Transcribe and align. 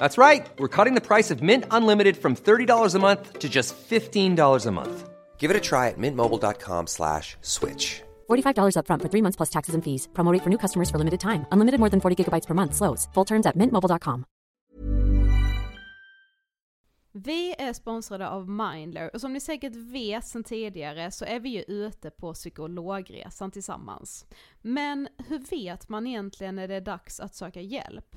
That's 0.00 0.16
right. 0.16 0.46
We're 0.56 0.76
cutting 0.76 0.94
the 0.94 1.06
price 1.06 1.30
of 1.30 1.42
Mint 1.42 1.64
Unlimited 1.70 2.16
from 2.16 2.34
$30 2.34 2.94
a 2.94 2.98
month 2.98 3.38
to 3.38 3.48
just 3.48 3.76
$15 3.90 4.66
a 4.66 4.70
month. 4.70 5.10
Give 5.38 5.50
it 5.50 5.56
a 5.56 5.60
try 5.60 5.88
at 5.88 5.98
mintmobile.com 5.98 6.86
slash 6.86 7.36
switch. 7.42 8.02
$45 8.30 8.76
upfront 8.76 9.02
for 9.02 9.10
three 9.10 9.22
months 9.22 9.36
plus 9.36 9.50
taxes 9.50 9.74
and 9.74 9.84
fees. 9.84 10.08
Promo 10.14 10.32
rate 10.32 10.42
for 10.42 10.50
new 10.50 10.58
customers 10.58 10.90
for 10.90 10.98
limited 10.98 11.20
time. 11.20 11.44
Unlimited 11.52 11.80
more 11.80 11.90
than 11.90 12.00
40 12.00 12.16
gigabytes 12.16 12.46
per 12.46 12.54
month. 12.54 12.74
Slows. 12.74 13.08
Full 13.14 13.26
terms 13.26 13.46
at 13.46 13.56
mintmobile.com. 13.56 14.24
Vi 17.12 17.54
är 17.58 17.72
sponsrade 17.72 18.28
av 18.28 18.48
Mindler 18.48 19.10
och 19.14 19.20
som 19.20 19.32
ni 19.32 19.40
säkert 19.40 19.76
vet 19.76 20.26
sedan 20.26 20.44
tidigare 20.44 21.10
så 21.10 21.24
är 21.24 21.40
vi 21.40 21.48
ju 21.48 21.62
ute 21.62 22.10
på 22.10 22.34
psykologresan 22.34 23.50
tillsammans. 23.50 24.26
Men 24.62 25.08
hur 25.28 25.38
vet 25.38 25.88
man 25.88 26.06
egentligen 26.06 26.54
när 26.56 26.68
det 26.68 26.74
är 26.74 26.80
dags 26.80 27.20
att 27.20 27.34
söka 27.34 27.60
hjälp? 27.60 28.16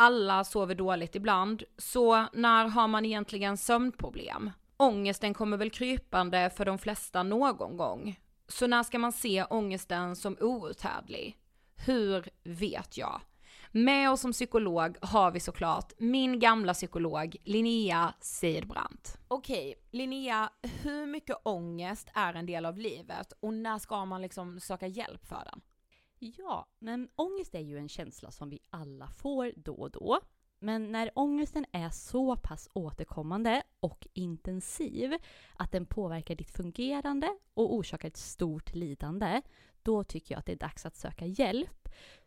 Alla 0.00 0.44
sover 0.44 0.74
dåligt 0.74 1.14
ibland, 1.14 1.62
så 1.78 2.26
när 2.32 2.68
har 2.68 2.88
man 2.88 3.04
egentligen 3.04 3.56
sömnproblem? 3.56 4.50
Ångesten 4.76 5.34
kommer 5.34 5.56
väl 5.56 5.70
krypande 5.70 6.50
för 6.56 6.64
de 6.64 6.78
flesta 6.78 7.22
någon 7.22 7.76
gång. 7.76 8.20
Så 8.48 8.66
när 8.66 8.82
ska 8.82 8.98
man 8.98 9.12
se 9.12 9.44
ångesten 9.44 10.16
som 10.16 10.36
outhärdlig? 10.40 11.38
Hur 11.86 12.28
vet 12.44 12.96
jag? 12.96 13.20
Med 13.72 14.10
oss 14.10 14.20
som 14.20 14.32
psykolog 14.32 14.96
har 15.02 15.30
vi 15.30 15.40
såklart 15.40 15.92
min 15.98 16.38
gamla 16.40 16.74
psykolog 16.74 17.36
Linnea 17.44 18.14
Seidbrant. 18.20 19.18
Okej, 19.28 19.74
Linnea, 19.90 20.50
hur 20.82 21.06
mycket 21.06 21.36
ångest 21.42 22.08
är 22.14 22.34
en 22.34 22.46
del 22.46 22.66
av 22.66 22.78
livet 22.78 23.32
och 23.40 23.54
när 23.54 23.78
ska 23.78 24.04
man 24.04 24.22
liksom 24.22 24.60
söka 24.60 24.86
hjälp 24.86 25.26
för 25.26 25.42
den? 25.50 25.60
Ja, 26.18 26.66
men 26.78 27.08
ångest 27.16 27.54
är 27.54 27.60
ju 27.60 27.78
en 27.78 27.88
känsla 27.88 28.30
som 28.30 28.50
vi 28.50 28.58
alla 28.70 29.08
får 29.08 29.52
då 29.56 29.74
och 29.74 29.90
då. 29.90 30.20
Men 30.60 30.92
när 30.92 31.10
ångesten 31.14 31.66
är 31.72 31.90
så 31.90 32.36
pass 32.36 32.68
återkommande 32.72 33.62
och 33.80 34.06
intensiv 34.12 35.14
att 35.54 35.72
den 35.72 35.86
påverkar 35.86 36.34
ditt 36.34 36.50
fungerande 36.50 37.38
och 37.54 37.74
orsakar 37.74 38.08
ett 38.08 38.16
stort 38.16 38.74
lidande, 38.74 39.42
då 39.82 40.04
tycker 40.04 40.34
jag 40.34 40.38
att 40.38 40.46
det 40.46 40.52
är 40.52 40.56
dags 40.56 40.86
att 40.86 40.96
söka 40.96 41.26
hjälp. 41.26 41.88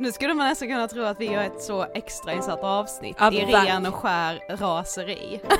Nu 0.00 0.12
skulle 0.12 0.34
man 0.34 0.48
nästan 0.48 0.68
kunna 0.68 0.88
tro 0.88 1.04
att 1.04 1.20
vi 1.20 1.24
gör 1.24 1.42
ett 1.42 1.62
så 1.62 1.86
extrainsatt 1.94 2.60
avsnitt 2.62 3.16
Ja, 3.18 3.32
i 3.32 3.44
ren 3.44 3.86
och 3.86 3.94
skär 3.94 4.40
raseri. 4.48 5.40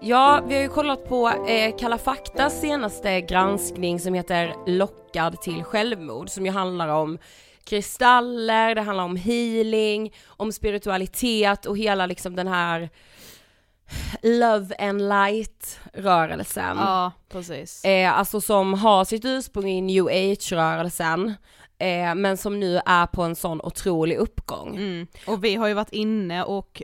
Ja, 0.00 0.40
vi 0.48 0.54
har 0.54 0.62
ju 0.62 0.68
kollat 0.68 1.08
på 1.08 1.28
eh, 1.28 1.76
Kalla 1.76 1.98
faktas 1.98 2.60
senaste 2.60 3.20
granskning 3.20 4.00
som 4.00 4.14
heter 4.14 4.54
Lockad 4.66 5.40
till 5.40 5.64
självmord 5.64 6.30
som 6.30 6.46
ju 6.46 6.52
handlar 6.52 6.88
om 6.88 7.18
kristaller, 7.64 8.74
det 8.74 8.80
handlar 8.80 9.04
om 9.04 9.16
healing, 9.16 10.14
om 10.26 10.52
spiritualitet 10.52 11.66
och 11.66 11.78
hela 11.78 12.06
liksom 12.06 12.36
den 12.36 12.48
här 12.48 12.90
love 14.22 14.74
and 14.78 15.08
light 15.08 15.80
rörelsen. 15.92 16.76
ja, 16.76 17.12
precis. 17.28 17.84
Eh, 17.84 18.18
alltså 18.18 18.40
som 18.40 18.74
har 18.74 19.04
sitt 19.04 19.24
ursprung 19.24 19.68
i 19.68 19.80
new 19.80 20.06
age-rörelsen, 20.06 21.34
eh, 21.78 22.14
men 22.14 22.36
som 22.36 22.60
nu 22.60 22.80
är 22.86 23.06
på 23.06 23.22
en 23.22 23.36
sån 23.36 23.60
otrolig 23.60 24.16
uppgång. 24.16 24.76
Mm. 24.76 25.06
Och 25.26 25.44
vi 25.44 25.54
har 25.54 25.68
ju 25.68 25.74
varit 25.74 25.92
inne 25.92 26.44
och 26.44 26.82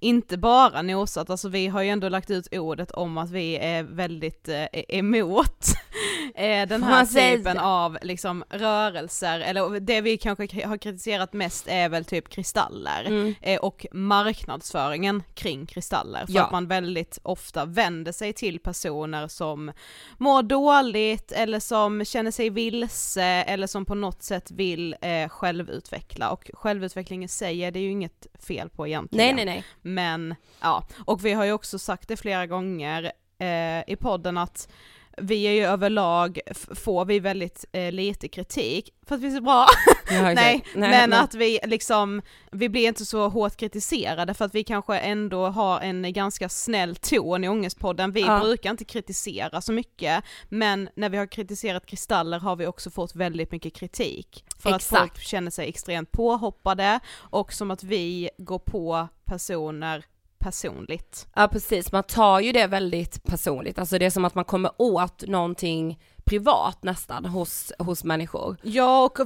inte 0.00 0.38
bara 0.38 0.82
nosat, 0.82 1.30
alltså 1.30 1.48
vi 1.48 1.66
har 1.66 1.82
ju 1.82 1.88
ändå 1.88 2.08
lagt 2.08 2.30
ut 2.30 2.48
ordet 2.52 2.90
om 2.90 3.18
att 3.18 3.30
vi 3.30 3.56
är 3.56 3.82
väldigt 3.82 4.48
eh, 4.48 4.66
emot 4.88 5.64
eh, 6.34 6.68
den 6.68 6.82
här 6.82 7.06
typen 7.36 7.58
av 7.58 7.98
liksom 8.02 8.44
rörelser, 8.50 9.40
eller 9.40 9.80
det 9.80 10.00
vi 10.00 10.16
kanske 10.18 10.66
har 10.66 10.76
kritiserat 10.76 11.32
mest 11.32 11.68
är 11.68 11.88
väl 11.88 12.04
typ 12.04 12.28
kristaller 12.28 13.04
Mm. 13.06 13.34
eh, 13.42 13.60
och 13.60 13.86
marknadsföringen 13.92 15.22
kring 15.34 15.66
kristaller. 15.66 16.26
För 16.26 16.32
Ja. 16.32 16.44
att 16.44 16.52
man 16.52 16.66
väldigt 16.68 17.18
ofta 17.22 17.64
vänder 17.64 18.12
sig 18.12 18.32
till 18.32 18.58
personer 18.58 19.28
som 19.28 19.72
mår 20.18 20.42
dåligt 20.42 21.32
eller 21.32 21.60
som 21.60 22.04
känner 22.04 22.30
sig 22.30 22.50
vilse 22.50 23.22
eller 23.24 23.66
som 23.66 23.84
på 23.84 23.94
något 23.94 24.22
sätt 24.22 24.50
vill 24.50 24.96
eh, 25.00 25.28
självutveckla 25.28 26.30
och 26.30 26.50
självutveckling 26.54 27.24
i 27.24 27.28
sig 27.28 27.64
är 27.64 27.70
det 27.70 27.80
ju 27.80 27.90
inget 27.90 28.26
fel 28.46 28.68
på 28.70 28.86
egentligen. 28.86 29.36
Nej 29.36 29.44
nej 29.44 29.54
nej. 29.54 29.64
Men 29.82 30.34
ja, 30.60 30.86
och 31.04 31.24
vi 31.24 31.32
har 31.32 31.44
ju 31.44 31.52
också 31.52 31.78
sagt 31.78 32.08
det 32.08 32.16
flera 32.16 32.46
gånger 32.46 33.12
eh, 33.38 33.92
i 33.92 33.96
podden 34.00 34.38
att 34.38 34.68
vi 35.16 35.44
är 35.44 35.52
ju 35.52 35.64
överlag, 35.64 36.38
får 36.74 37.04
vi 37.04 37.20
väldigt 37.20 37.64
eh, 37.72 37.92
lite 37.92 38.28
kritik 38.28 38.90
för 39.06 39.14
att 39.14 39.20
vi 39.20 39.26
är 39.26 39.30
så 39.36 39.40
bra. 39.40 39.66
Nej, 40.10 40.34
Nej, 40.34 40.64
men 40.74 41.12
att 41.12 41.34
vi 41.34 41.60
liksom, 41.64 42.22
vi 42.52 42.68
blir 42.68 42.88
inte 42.88 43.04
så 43.04 43.28
hårt 43.28 43.56
kritiserade 43.56 44.34
för 44.34 44.44
att 44.44 44.54
vi 44.54 44.64
kanske 44.64 44.98
ändå 44.98 45.46
har 45.46 45.80
en 45.80 46.12
ganska 46.12 46.48
snäll 46.48 46.96
ton 46.96 47.44
i 47.44 47.48
Ångestpodden. 47.48 48.12
Vi 48.12 48.20
Ja. 48.20 48.40
brukar 48.40 48.70
inte 48.70 48.84
kritisera 48.84 49.60
så 49.60 49.72
mycket, 49.72 50.24
men 50.48 50.88
när 50.96 51.08
vi 51.08 51.16
har 51.16 51.26
kritiserat 51.26 51.86
kristaller 51.86 52.38
har 52.40 52.56
vi 52.56 52.66
också 52.66 52.90
fått 52.90 53.14
väldigt 53.14 53.52
mycket 53.52 53.74
kritik. 53.74 54.44
För 54.58 54.70
att 54.70 54.76
Exakt. 54.76 55.00
folk 55.00 55.20
känner 55.20 55.50
sig 55.50 55.68
extremt 55.68 56.12
påhoppade 56.12 57.00
och 57.16 57.52
som 57.52 57.70
att 57.70 57.82
vi 57.82 58.30
går 58.38 58.58
på 58.58 59.08
personer 59.24 60.04
personligt. 60.38 61.26
Ja 61.34 61.48
precis, 61.48 61.92
man 61.92 62.02
tar 62.02 62.40
ju 62.40 62.52
det 62.52 62.66
väldigt 62.66 63.24
personligt, 63.24 63.78
alltså 63.78 63.98
det 63.98 64.06
är 64.06 64.10
som 64.10 64.24
att 64.24 64.34
man 64.34 64.44
kommer 64.44 64.70
åt 64.76 65.26
någonting 65.26 65.98
privat 66.24 66.82
nästan 66.82 67.24
hos, 67.24 67.72
hos 67.78 68.04
människor. 68.04 68.56
Ja 68.62 69.04
och 69.04 69.18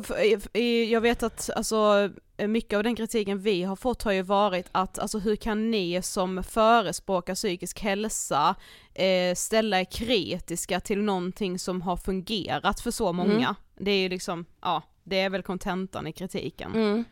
jag 0.91 1.01
vet 1.01 1.23
att 1.23 1.51
alltså 1.57 2.11
mycket 2.47 2.77
av 2.77 2.83
den 2.83 2.97
kritiken 2.97 3.39
vi 3.39 3.63
har 3.63 3.77
fått 3.77 4.03
har 4.03 4.13
ju 4.13 4.23
varit 4.23 4.67
att 4.73 4.99
alltså 4.99 5.19
hur 5.19 5.37
kan 5.37 5.71
ni 5.71 6.03
som 6.03 6.43
förespråkar 6.43 7.35
psykisk 7.35 7.81
hälsa 7.81 8.55
eh, 8.95 9.35
ställa 9.35 9.81
er 9.81 9.85
kritiska 9.85 10.81
till 10.81 11.03
någonting 11.03 11.59
som 11.59 11.83
har 11.83 11.97
fungerat 11.97 12.81
för 12.81 12.91
så 12.91 13.13
många? 13.13 13.55
Det 13.77 13.91
är 13.91 13.99
ju 13.99 14.09
liksom, 14.09 14.45
ja, 14.63 14.83
det 15.05 15.21
är 15.21 15.31
väl 15.31 15.43
kontentan 15.43 16.07
i 16.07 16.13
kritiken. 16.13 16.75
Mm. 16.75 17.05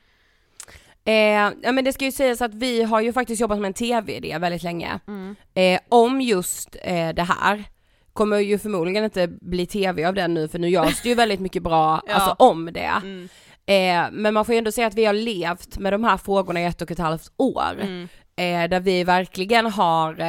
Eh, 1.06 1.52
ja 1.62 1.72
men 1.72 1.84
det 1.84 1.92
ska 1.92 2.04
ju 2.04 2.12
sägas 2.12 2.42
att 2.42 2.54
vi 2.54 2.82
har 2.82 3.00
ju 3.00 3.12
faktiskt 3.12 3.40
jobbat 3.40 3.58
med 3.58 3.68
en 3.68 3.74
tv-idé 3.74 4.38
väldigt 4.38 4.62
länge. 4.62 5.00
Mm. 5.08 5.36
Eh, 5.54 5.80
om 5.88 6.20
just 6.20 6.76
eh, 6.82 7.08
det 7.08 7.22
här. 7.22 7.64
Kommer 8.12 8.38
ju 8.38 8.58
förmodligen 8.58 9.04
inte 9.04 9.28
bli 9.28 9.66
tv 9.66 10.04
av 10.04 10.14
den 10.14 10.34
nu 10.34 10.48
för 10.48 10.58
nu 10.58 10.68
görs 10.68 11.00
det 11.02 11.08
ju 11.08 11.14
väldigt 11.14 11.40
mycket 11.40 11.62
bra 11.62 12.02
Ja. 12.06 12.14
alltså, 12.14 12.36
om 12.38 12.72
det. 12.72 12.92
Mm. 13.02 13.28
Eh, 13.66 14.10
men 14.12 14.34
man 14.34 14.44
får 14.44 14.54
ju 14.54 14.58
ändå 14.58 14.72
säga 14.72 14.86
att 14.86 14.94
vi 14.94 15.04
har 15.04 15.12
levt 15.12 15.78
med 15.78 15.92
de 15.92 16.04
här 16.04 16.16
frågorna 16.16 16.60
i 16.60 16.64
ett 16.64 16.82
och 16.82 16.90
ett 16.90 16.98
halvt 16.98 17.32
år. 17.36 17.80
Mm. 17.80 18.08
Eh, 18.36 18.70
där 18.70 18.80
vi 18.80 19.04
verkligen 19.04 19.66
har 19.66 20.20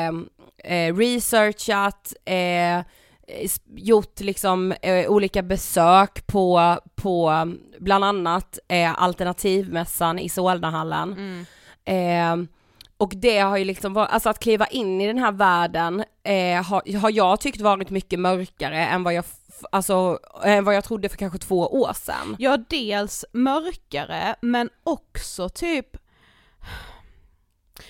eh, 0.64 0.96
researchat, 0.96 2.14
gjort 3.76 4.20
liksom 4.20 4.72
eh, 4.82 5.10
olika 5.10 5.42
besök 5.42 6.28
på, 6.28 6.78
på 6.96 7.46
bland 7.80 8.06
annat 8.06 8.60
eh, 8.68 9.04
alternativmässan 9.04 10.20
i 10.20 10.30
Solnahallen. 10.30 11.14
Mm. 11.14 11.46
Eh, 11.86 12.50
och 12.98 13.14
det 13.16 13.40
har 13.40 13.58
ju 13.58 13.66
liksom 13.66 13.94
varit, 13.94 14.12
alltså 14.12 14.30
att 14.30 14.40
kliva 14.40 14.68
in 14.68 15.02
i 15.02 15.08
den 15.08 15.18
här 15.18 15.32
världen 15.32 16.04
eh, 16.24 16.64
har, 16.64 17.00
har 17.00 17.12
jag 17.12 17.40
tyckt 17.40 17.62
varit 17.62 17.90
mycket 17.90 18.20
mörkare 18.20 18.86
än 18.86 19.04
vad 19.04 19.14
jag, 19.14 19.26
alltså, 19.72 20.20
än 20.44 20.64
vad 20.64 20.76
jag 20.76 20.84
trodde 20.84 21.10
för 21.10 21.18
kanske 21.18 21.40
två 21.40 21.68
år 21.82 21.94
sedan. 21.94 22.36
Ja, 22.40 22.58
dels 22.70 23.26
mörkare, 23.34 24.36
men 24.42 24.70
också 24.84 25.50
typ 25.50 25.98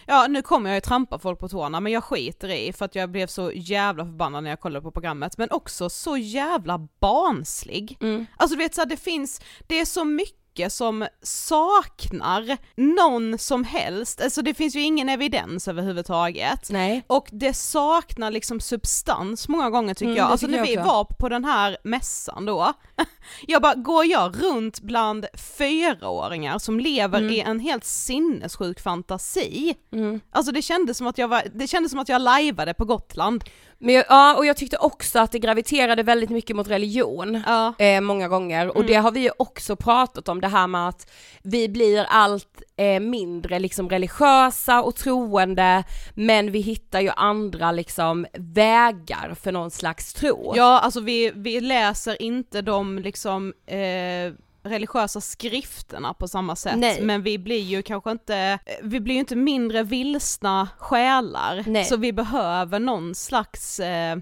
Ja 0.05 0.27
nu 0.27 0.41
kommer 0.41 0.69
jag 0.69 0.77
ju 0.77 0.81
trampa 0.81 1.19
folk 1.19 1.39
på 1.39 1.49
tårna 1.49 1.79
men 1.79 1.91
jag 1.91 2.03
skiter 2.03 2.49
i 2.49 2.73
för 2.73 2.85
att 2.85 2.95
jag 2.95 3.11
blev 3.11 3.27
så 3.27 3.51
jävla 3.55 4.05
förbannad 4.05 4.43
när 4.43 4.49
jag 4.49 4.59
kollade 4.59 4.83
på 4.83 4.91
programmet 4.91 5.37
men 5.37 5.51
också 5.51 5.89
så 5.89 6.17
jävla 6.17 6.87
barnslig. 6.99 7.97
Mm. 8.01 8.25
Alltså 8.37 8.57
du 8.57 8.63
vet 8.63 8.75
så 8.75 8.81
här, 8.81 8.85
det 8.85 8.97
finns, 8.97 9.41
det 9.67 9.79
är 9.79 9.85
så 9.85 10.03
mycket 10.05 10.46
som 10.69 11.07
saknar 11.21 12.57
någon 12.75 13.37
som 13.37 13.63
helst, 13.63 14.21
alltså 14.21 14.41
det 14.41 14.53
finns 14.53 14.75
ju 14.75 14.81
ingen 14.81 15.09
evidens 15.09 15.67
överhuvudtaget. 15.67 16.69
Nej. 16.69 17.03
Och 17.07 17.27
det 17.31 17.53
saknar 17.53 18.31
liksom 18.31 18.59
substans 18.59 19.47
många 19.47 19.69
gånger 19.69 19.93
tycker 19.93 20.05
Mm, 20.05 20.17
jag. 20.17 20.31
Alltså 20.31 20.47
när 20.47 20.57
jag 20.57 20.65
vi 20.65 20.77
också. 20.77 20.87
var 20.89 21.03
på 21.03 21.29
den 21.29 21.45
här 21.45 21.77
mässan 21.83 22.45
då, 22.45 22.73
jag 23.47 23.61
bara, 23.61 23.73
går 23.75 24.05
jag 24.05 24.43
runt 24.43 24.79
bland 24.81 25.25
fyraåringar 25.33 26.59
som 26.59 26.79
lever 26.79 27.19
Mm. 27.19 27.33
i 27.33 27.39
en 27.39 27.59
helt 27.59 27.85
sinnessjuk 27.85 28.79
fantasi? 28.79 29.75
Mm. 29.93 30.19
Alltså 30.31 30.51
det 30.51 30.61
kändes 30.61 30.97
som 30.97 31.07
att 31.07 31.17
jag 31.17 31.27
var, 31.27 31.43
det 31.53 31.67
kändes 31.67 31.91
som 31.91 31.99
att 31.99 32.09
jag 32.09 32.21
lajvade 32.21 32.73
på 32.73 32.85
Gotland. 32.85 33.43
Men 33.79 33.95
jag, 33.95 34.05
ja, 34.09 34.35
och 34.37 34.45
jag 34.45 34.57
tyckte 34.57 34.77
också 34.77 35.19
att 35.19 35.31
det 35.31 35.39
graviterade 35.39 36.03
väldigt 36.03 36.29
mycket 36.29 36.55
mot 36.55 36.67
religion. 36.67 37.43
Ja. 37.47 37.73
Eh, 37.79 38.01
många 38.01 38.27
gånger 38.27 38.67
och 38.67 38.75
Mm. 38.75 38.87
det 38.87 38.93
har 38.93 39.11
vi 39.11 39.19
ju 39.19 39.29
också 39.39 39.75
pratat 39.75 40.29
om 40.29 40.41
det 40.41 40.47
här 40.47 40.67
med 40.67 40.87
att 40.87 41.11
vi 41.43 41.69
blir 41.69 42.05
allt 42.09 42.61
eh, 42.77 42.99
mindre 42.99 43.59
liksom 43.59 43.89
religiösa 43.89 44.81
och 44.83 44.95
troende 44.95 45.83
men 46.13 46.51
vi 46.51 46.59
hittar 46.59 47.01
ju 47.01 47.09
andra 47.15 47.71
liksom 47.71 48.25
vägar 48.33 49.35
för 49.41 49.51
någon 49.51 49.71
slags 49.71 50.13
tro. 50.13 50.53
Ja, 50.55 50.79
alltså 50.79 50.99
vi, 50.99 51.31
vi 51.35 51.61
läser 51.61 52.21
inte 52.21 52.61
de 52.61 52.99
liksom 52.99 53.53
eh, 53.65 54.33
religiösa 54.69 55.21
skrifterna 55.21 56.13
på 56.13 56.27
samma 56.27 56.55
sätt, 56.55 56.77
Nej. 56.77 57.01
men 57.01 57.23
vi 57.23 57.37
blir 57.37 57.61
ju 57.61 57.81
kanske 57.81 58.11
inte, 58.11 58.59
vi 58.81 58.99
blir 58.99 59.13
ju 59.13 59.19
inte 59.19 59.35
mindre 59.35 59.83
vilsna 59.83 60.67
själar, 60.77 61.63
Nej. 61.67 61.85
så 61.85 61.97
vi 61.97 62.13
behöver 62.13 62.79
någon 62.79 63.15
slags 63.15 63.79
eh, 63.79 64.17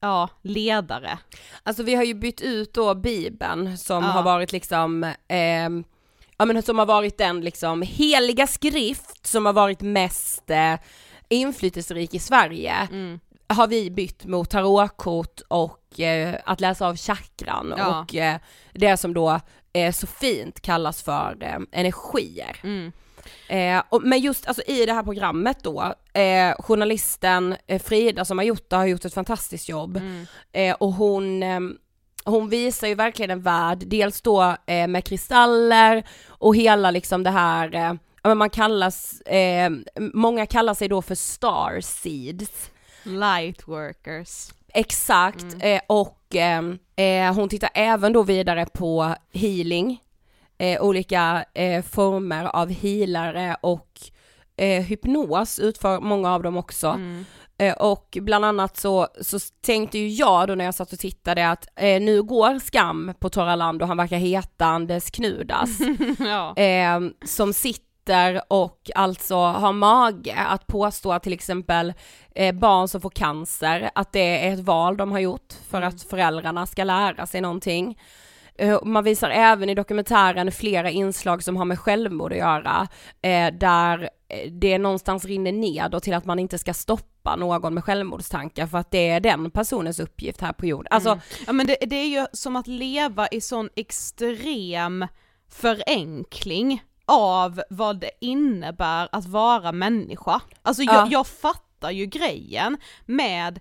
ja, 0.00 0.28
ledare. 0.42 1.18
Alltså 1.62 1.82
vi 1.82 1.94
har 1.94 2.04
ju 2.04 2.14
bytt 2.14 2.40
ut 2.40 2.74
då 2.74 2.94
bibeln 2.94 3.78
som 3.78 4.04
Ja. 4.04 4.10
har 4.10 4.22
varit 4.22 4.52
liksom 4.52 5.12
ehm, 5.28 5.84
Ja 6.38 6.44
men 6.44 6.62
som 6.62 6.78
har 6.78 6.86
varit 6.86 7.18
den 7.18 7.40
liksom 7.40 7.82
heliga 7.82 8.46
skrift 8.46 9.26
som 9.26 9.46
har 9.46 9.52
varit 9.52 9.80
mest 9.80 10.50
eh, 10.50 10.74
inflytelserik 11.28 12.14
i 12.14 12.18
Sverige 12.18 12.74
Mm. 12.90 13.20
har 13.48 13.66
vi 13.66 13.90
bytt 13.90 14.24
mot 14.24 14.50
tarotkort 14.50 15.40
och 15.48 16.00
eh, 16.00 16.34
att 16.44 16.60
läsa 16.60 16.86
av 16.88 16.96
chakran 16.96 17.74
Ja. 17.78 18.00
och 18.00 18.14
eh, 18.14 18.36
det 18.72 18.96
som 18.96 19.14
då 19.14 19.40
eh, 19.74 19.92
så 19.92 20.06
fint 20.06 20.60
kallas 20.60 21.02
för 21.02 21.36
eh, 21.40 21.58
energier. 21.72 22.56
Mm. 22.62 22.92
Eh, 23.48 23.82
och, 23.88 24.02
men 24.02 24.20
just 24.20 24.46
alltså, 24.46 24.62
i 24.66 24.86
det 24.86 24.92
här 24.92 25.02
programmet 25.02 25.58
då, 25.62 25.94
eh, 26.12 26.54
journalisten 26.58 27.56
eh, 27.66 27.82
Frida 27.82 28.24
som 28.24 28.38
har 28.38 28.44
gjort 28.44 28.70
det 28.70 28.76
har 28.76 28.86
gjort 28.86 29.04
ett 29.04 29.14
fantastiskt 29.14 29.68
jobb 29.68 29.96
Mm. 29.96 30.26
eh, 30.52 30.74
och 30.74 30.92
hon 30.92 31.42
eh, 31.42 31.60
hon 32.26 32.48
visar 32.48 32.88
ju 32.88 32.94
verkligen 32.94 33.30
en 33.30 33.42
värld, 33.42 33.78
dels 33.86 34.20
då 34.20 34.56
med 34.66 35.04
kristaller 35.04 36.02
och 36.28 36.56
hela 36.56 36.90
liksom 36.90 37.22
det 37.22 37.30
här, 37.30 37.98
men 38.22 38.38
man 38.38 38.50
kallas, 38.50 39.20
eh, 39.20 39.70
många 39.96 40.46
kallar 40.46 40.74
sig 40.74 40.88
då 40.88 41.02
för 41.02 41.14
star 41.14 41.80
seeds. 41.80 42.70
Lightworkers. 43.02 44.50
Exakt, 44.74 45.42
Mm. 45.42 45.60
eh, 45.60 45.80
och 45.86 46.20
ehm, 46.34 46.78
eh, 46.96 47.34
hon 47.34 47.48
tittar 47.48 47.70
även 47.74 48.12
då 48.12 48.22
vidare 48.22 48.66
på 48.74 49.14
healing, 49.32 50.00
eh, 50.58 50.82
olika 50.82 51.44
eh, 51.54 51.82
former 51.84 52.44
av 52.44 52.70
healare 52.70 53.56
och 53.60 53.88
eh, 54.56 54.82
hypnos 54.82 55.58
utför 55.58 56.00
många 56.00 56.34
av 56.34 56.42
dem 56.42 56.56
också. 56.56 56.86
Mm. 56.88 57.24
Eh, 57.58 57.74
och 57.74 58.18
bland 58.20 58.44
annat 58.44 58.76
så, 58.76 59.08
så 59.20 59.38
tänkte 59.66 59.98
ju 59.98 60.08
jag 60.08 60.48
då 60.48 60.54
när 60.54 60.64
jag 60.64 60.74
satt 60.74 60.92
och 60.92 60.98
tittade 60.98 61.50
att 61.50 61.68
nu 61.80 62.22
går 62.22 62.58
Skam 62.58 63.14
på 63.18 63.28
torra 63.30 63.56
land 63.56 63.82
och 63.82 63.88
han 63.88 63.96
verkar 63.96 64.16
heta 64.16 64.66
Anders 64.66 65.10
Knudas 65.10 65.68
ja. 66.18 66.56
eh, 66.56 67.00
som 67.24 67.52
sitter 67.52 67.84
och 68.48 68.90
alltså 68.94 69.36
har 69.36 69.72
mage 69.72 70.34
att 70.34 70.66
påstå 70.66 71.12
att 71.12 71.22
till 71.22 71.32
exempel 71.32 71.92
eh, 72.34 72.54
barn 72.54 72.88
som 72.88 73.00
får 73.00 73.10
cancer, 73.10 73.90
att 73.94 74.12
det 74.12 74.46
är 74.46 74.52
ett 74.52 74.60
val 74.60 74.96
de 74.96 75.12
har 75.12 75.18
gjort 75.18 75.52
för 75.68 75.82
att 75.82 76.02
föräldrarna 76.02 76.66
ska 76.66 76.84
lära 76.84 77.26
sig 77.26 77.40
någonting. 77.40 77.98
Eh, 78.58 78.84
Man 78.84 79.04
visar 79.04 79.30
även 79.30 79.70
i 79.70 79.74
dokumentären 79.74 80.52
flera 80.52 80.90
inslag 80.90 81.42
som 81.42 81.56
har 81.56 81.64
med 81.64 81.78
självmord 81.78 82.32
att 82.32 82.38
göra, 82.38 82.88
eh, 83.22 83.54
där 83.54 84.10
eh, 84.28 84.50
det 84.50 84.78
någonstans 84.78 85.24
rinner 85.24 85.52
ner 85.52 86.00
till 86.00 86.14
att 86.14 86.24
man 86.24 86.38
inte 86.38 86.58
ska 86.58 86.74
stoppa 86.74 87.36
någon 87.36 87.74
med 87.74 87.84
självmordstankar 87.84 88.66
för 88.66 88.78
att 88.78 88.90
det 88.90 89.08
är 89.10 89.20
den 89.20 89.50
personens 89.50 90.00
uppgift 90.00 90.40
här 90.40 90.52
på 90.52 90.66
jorden. 90.66 90.88
Alltså, 90.90 91.20
Ja 91.46 91.52
men 91.52 91.66
det, 91.66 91.76
det 91.86 91.96
är 91.96 92.06
ju 92.06 92.26
som 92.32 92.56
att 92.56 92.66
leva 92.66 93.28
i 93.28 93.40
sån 93.40 93.68
extrem 93.76 95.06
förenkling 95.50 96.82
av 97.06 97.62
vad 97.70 98.00
det 98.00 98.10
innebär 98.20 99.08
att 99.12 99.26
vara 99.26 99.72
människa. 99.72 100.40
Alltså 100.62 100.82
jag, 100.82 100.94
Ja. 100.94 101.08
jag 101.10 101.26
fattar 101.26 101.90
ju 101.90 102.06
grejen 102.06 102.76
med 103.06 103.60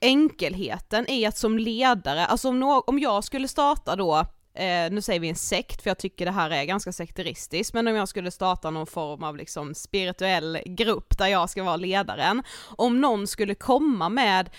enkelheten 0.00 1.10
i 1.10 1.26
att 1.26 1.36
som 1.38 1.58
ledare, 1.58 2.26
alltså 2.26 2.48
om, 2.48 2.60
nå- 2.60 2.84
om 2.86 2.98
jag 2.98 3.24
skulle 3.24 3.48
starta 3.48 3.96
då 3.96 4.24
Eh, 4.58 4.90
nu 4.90 5.02
säger 5.02 5.20
vi 5.20 5.28
en 5.28 5.36
sekt, 5.36 5.82
för 5.82 5.90
jag 5.90 5.98
tycker 5.98 6.24
det 6.24 6.30
här 6.32 6.50
är 6.50 6.64
ganska 6.64 6.92
sekteristiskt, 6.92 7.74
men 7.74 7.88
om 7.88 7.94
jag 7.94 8.08
skulle 8.08 8.30
starta 8.30 8.70
någon 8.70 8.86
form 8.86 9.22
av 9.22 9.36
liksom 9.36 9.74
spirituell 9.74 10.58
grupp 10.66 11.18
där 11.18 11.26
jag 11.26 11.50
ska 11.50 11.62
vara 11.62 11.76
ledaren, 11.76 12.42
om 12.76 13.00
någon 13.00 13.26
skulle 13.26 13.54
komma 13.54 14.08
med 14.08 14.50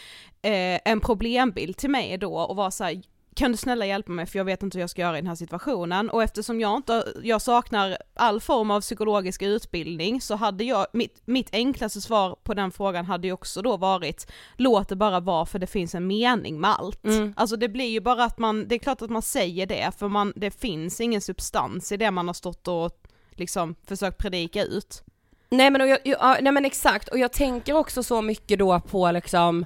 eh, 0.41 0.79
en 0.85 0.99
problembild 0.99 1.77
till 1.77 1.89
mig 1.89 2.17
då 2.17 2.33
och 2.39 2.55
vara 2.55 2.71
så 2.71 2.83
här, 2.83 3.01
kan 3.37 3.51
du 3.51 3.57
snälla 3.57 3.85
hjälpa 3.85 4.11
mig 4.11 4.25
för 4.25 4.39
jag 4.39 4.45
vet 4.45 4.63
inte 4.63 4.77
hur 4.77 4.83
jag 4.83 4.89
ska 4.89 5.01
göra 5.01 5.17
i 5.17 5.21
den 5.21 5.27
här 5.27 5.35
situationen 5.35 6.09
och 6.09 6.23
eftersom 6.23 6.59
jag 6.59 6.77
inte, 6.77 7.13
jag 7.23 7.41
saknar 7.41 7.97
all 8.13 8.41
form 8.41 8.71
av 8.71 8.81
psykologisk 8.81 9.41
utbildning 9.41 10.21
så 10.21 10.35
hade 10.35 10.63
jag, 10.63 10.87
mitt, 10.93 11.21
mitt 11.25 11.49
enklaste 11.51 12.01
svar 12.01 12.37
på 12.43 12.53
den 12.53 12.71
frågan 12.71 13.05
hade 13.05 13.27
ju 13.27 13.33
också 13.33 13.61
då 13.61 13.77
varit 13.77 14.31
låt 14.55 14.89
det 14.89 14.95
bara 14.95 15.19
vara 15.19 15.45
för 15.45 15.59
det 15.59 15.67
finns 15.67 15.95
en 15.95 16.07
mening 16.07 16.61
med 16.61 16.71
allt. 16.71 17.05
Mm. 17.05 17.33
Alltså 17.37 17.55
det 17.55 17.69
blir 17.69 17.89
ju 17.89 17.99
bara 17.99 18.23
att 18.23 18.37
man, 18.37 18.67
det 18.67 18.75
är 18.75 18.79
klart 18.79 19.01
att 19.01 19.09
man 19.09 19.21
säger 19.21 19.65
det 19.65 19.91
för 19.97 20.07
man, 20.07 20.33
det 20.35 20.51
finns 20.51 21.01
ingen 21.01 21.21
substans 21.21 21.91
i 21.91 21.97
det 21.97 22.11
man 22.11 22.27
har 22.27 22.33
stått 22.33 22.67
och 22.67 22.91
liksom 23.31 23.75
försökt 23.85 24.17
predika 24.17 24.63
ut. 24.63 25.03
Nej 25.49 25.71
men, 25.71 25.89
jag, 25.89 25.99
jag, 26.03 26.17
ja, 26.21 26.37
nej 26.41 26.51
men 26.51 26.65
exakt, 26.65 27.07
och 27.07 27.19
jag 27.19 27.33
tänker 27.33 27.73
också 27.73 28.03
så 28.03 28.21
mycket 28.21 28.59
då 28.59 28.79
på 28.79 29.11
liksom 29.11 29.65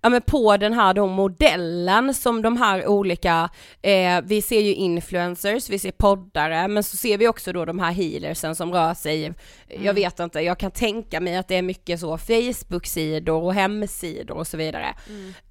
Ja 0.00 0.08
men 0.08 0.22
på 0.22 0.56
den 0.56 0.72
här 0.72 0.94
då 0.94 1.06
modellen 1.06 2.14
som 2.14 2.42
de 2.42 2.56
här 2.56 2.86
olika, 2.86 3.50
eh, 3.82 4.20
vi 4.24 4.42
ser 4.42 4.60
ju 4.60 4.74
influencers, 4.74 5.70
vi 5.70 5.78
ser 5.78 5.90
poddare, 5.90 6.68
men 6.68 6.82
så 6.82 6.96
ser 6.96 7.18
vi 7.18 7.28
också 7.28 7.52
då 7.52 7.64
de 7.64 7.78
här 7.78 7.92
healersen 7.92 8.54
som 8.54 8.72
rör 8.72 8.94
sig, 8.94 9.34
jag 9.68 9.94
vet 9.94 10.20
inte, 10.20 10.40
jag 10.40 10.58
kan 10.58 10.70
tänka 10.70 11.20
mig 11.20 11.36
att 11.36 11.48
det 11.48 11.56
är 11.56 11.62
mycket 11.62 12.00
så 12.00 12.18
Facebook-sidor 12.18 13.42
och 13.42 13.54
hemsidor 13.54 14.36
och 14.36 14.46
så 14.46 14.56
vidare. 14.56 14.94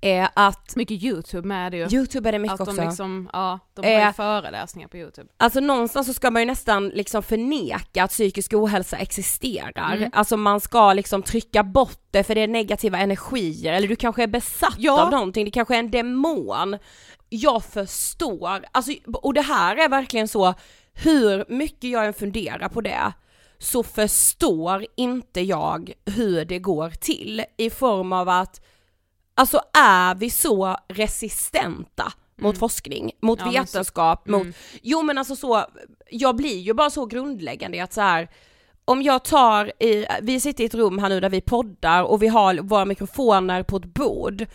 Eh, 0.01 0.29
att 0.33 0.75
Mycket 0.75 1.03
youtube 1.03 1.47
med 1.47 1.71
det 1.71 1.77
ju. 1.77 1.87
Youtube 1.91 2.29
är 2.29 2.31
det 2.31 2.39
mycket 2.39 2.53
att 2.53 2.67
också. 2.67 2.75
de 2.75 2.87
liksom, 2.87 3.29
ja, 3.33 3.59
de 3.73 3.85
har 3.85 3.91
ju 3.91 3.99
Eh, 3.99 4.13
föreläsningar 4.13 4.87
på 4.87 4.97
youtube. 4.97 5.29
Alltså 5.37 5.59
någonstans 5.59 6.07
så 6.07 6.13
ska 6.13 6.31
man 6.31 6.41
ju 6.41 6.45
nästan 6.45 6.89
liksom 6.89 7.23
förneka 7.23 8.03
att 8.03 8.11
psykisk 8.11 8.53
ohälsa 8.53 8.97
existerar. 8.97 9.95
Mm. 9.95 10.09
Alltså 10.13 10.37
man 10.37 10.59
ska 10.59 10.93
liksom 10.93 11.23
trycka 11.23 11.63
bort 11.63 12.08
det 12.11 12.23
för 12.23 12.35
det 12.35 12.41
är 12.41 12.47
negativa 12.47 12.97
energier, 12.97 13.73
eller 13.73 13.87
du 13.87 13.95
kanske 13.95 14.23
är 14.23 14.27
besatt 14.27 14.75
Ja. 14.77 15.01
av 15.03 15.11
någonting, 15.11 15.45
det 15.45 15.51
kanske 15.51 15.75
är 15.75 15.79
en 15.79 15.91
demon. 15.91 16.77
Jag 17.29 17.63
förstår, 17.63 18.65
alltså, 18.71 18.91
och 19.13 19.33
det 19.33 19.41
här 19.41 19.75
är 19.75 19.89
verkligen 19.89 20.27
så, 20.27 20.53
hur 20.93 21.45
mycket 21.49 21.89
jag 21.89 22.05
än 22.05 22.13
funderar 22.13 22.69
på 22.69 22.81
det, 22.81 23.13
så 23.57 23.83
förstår 23.83 24.85
inte 24.97 25.41
jag 25.41 25.93
hur 26.05 26.45
det 26.45 26.59
går 26.59 26.89
till 26.89 27.43
i 27.57 27.69
form 27.69 28.13
av 28.13 28.29
att, 28.29 28.61
alltså 29.35 29.61
är 29.73 30.15
vi 30.15 30.29
så 30.29 30.77
resistenta 30.87 32.13
mot 32.41 32.57
forskning, 32.57 33.11
mot 33.21 33.39
Mm. 33.41 33.53
Ja, 33.53 33.59
men 33.59 33.67
så- 33.67 33.77
vetenskap, 33.77 34.27
mot, 34.27 34.41
Mm. 34.41 34.53
jo 34.81 35.01
men 35.01 35.17
alltså 35.17 35.35
så, 35.35 35.65
jag 36.09 36.35
blir 36.35 36.57
ju 36.59 36.73
bara 36.73 36.89
så 36.89 37.05
grundläggande 37.05 37.77
i 37.77 37.79
att 37.79 37.93
så 37.93 38.01
här. 38.01 38.29
Om 38.89 39.01
jag 39.01 39.23
tar 39.23 39.83
i, 39.83 40.05
vi 40.21 40.39
sitter 40.39 40.63
i 40.63 40.67
ett 40.67 40.73
rum 40.73 40.99
här 40.99 41.09
nu 41.09 41.19
där 41.19 41.29
vi 41.29 41.41
poddar 41.41 42.03
och 42.03 42.23
vi 42.23 42.27
har 42.27 42.55
våra 42.55 42.85
mikrofoner 42.85 43.63
på 43.63 43.77
ett 43.77 43.85
bord. 43.93 44.45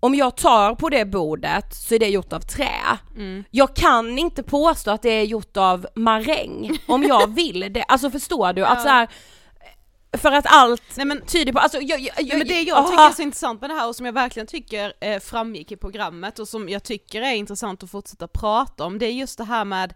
Om 0.00 0.14
jag 0.14 0.36
tar 0.36 0.74
på 0.74 0.88
det 0.88 1.04
bordet 1.04 1.74
så 1.74 1.94
är 1.94 1.98
det 1.98 2.08
gjort 2.08 2.32
av 2.32 2.40
trä. 2.40 2.98
Mm. 3.16 3.44
Jag 3.50 3.76
kan 3.76 4.18
inte 4.18 4.42
påstå 4.42 4.90
att 4.90 5.02
det 5.02 5.10
är 5.10 5.22
gjort 5.24 5.56
av 5.56 5.86
maräng 5.94 6.78
om 6.86 7.02
jag 7.02 7.34
vill 7.34 7.72
det. 7.72 7.82
Alltså 7.82 8.10
förstår 8.10 8.52
du? 8.52 8.64
Att 8.64 8.78
Ja. 8.78 8.82
så 8.82 8.88
här, 8.88 9.08
för 10.18 10.32
att 10.32 10.46
allt 10.48 10.82
Nej 10.96 11.06
men 11.06 11.26
tyder 11.26 11.52
på, 11.52 11.58
alltså 11.58 11.78
jag, 11.80 12.00
jag, 12.00 12.14
Ja, 12.18 12.36
men 12.38 12.46
det 12.46 12.60
jag 12.62 12.78
aha. 12.78 12.88
tycker 12.88 13.02
är 13.02 13.10
så 13.10 13.22
intressant 13.22 13.60
med 13.60 13.70
det 13.70 13.74
här 13.74 13.88
och 13.88 13.96
som 13.96 14.06
jag 14.06 14.12
verkligen 14.12 14.46
tycker 14.46 14.92
eh, 15.00 15.20
framgick 15.20 15.72
i 15.72 15.76
programmet 15.76 16.38
och 16.38 16.48
som 16.48 16.68
jag 16.68 16.82
tycker 16.82 17.22
är 17.22 17.32
intressant 17.34 17.82
att 17.82 17.90
fortsätta 17.90 18.28
prata 18.28 18.84
om, 18.84 18.98
det 18.98 19.06
är 19.06 19.12
just 19.12 19.38
det 19.38 19.44
här 19.44 19.64
med 19.64 19.94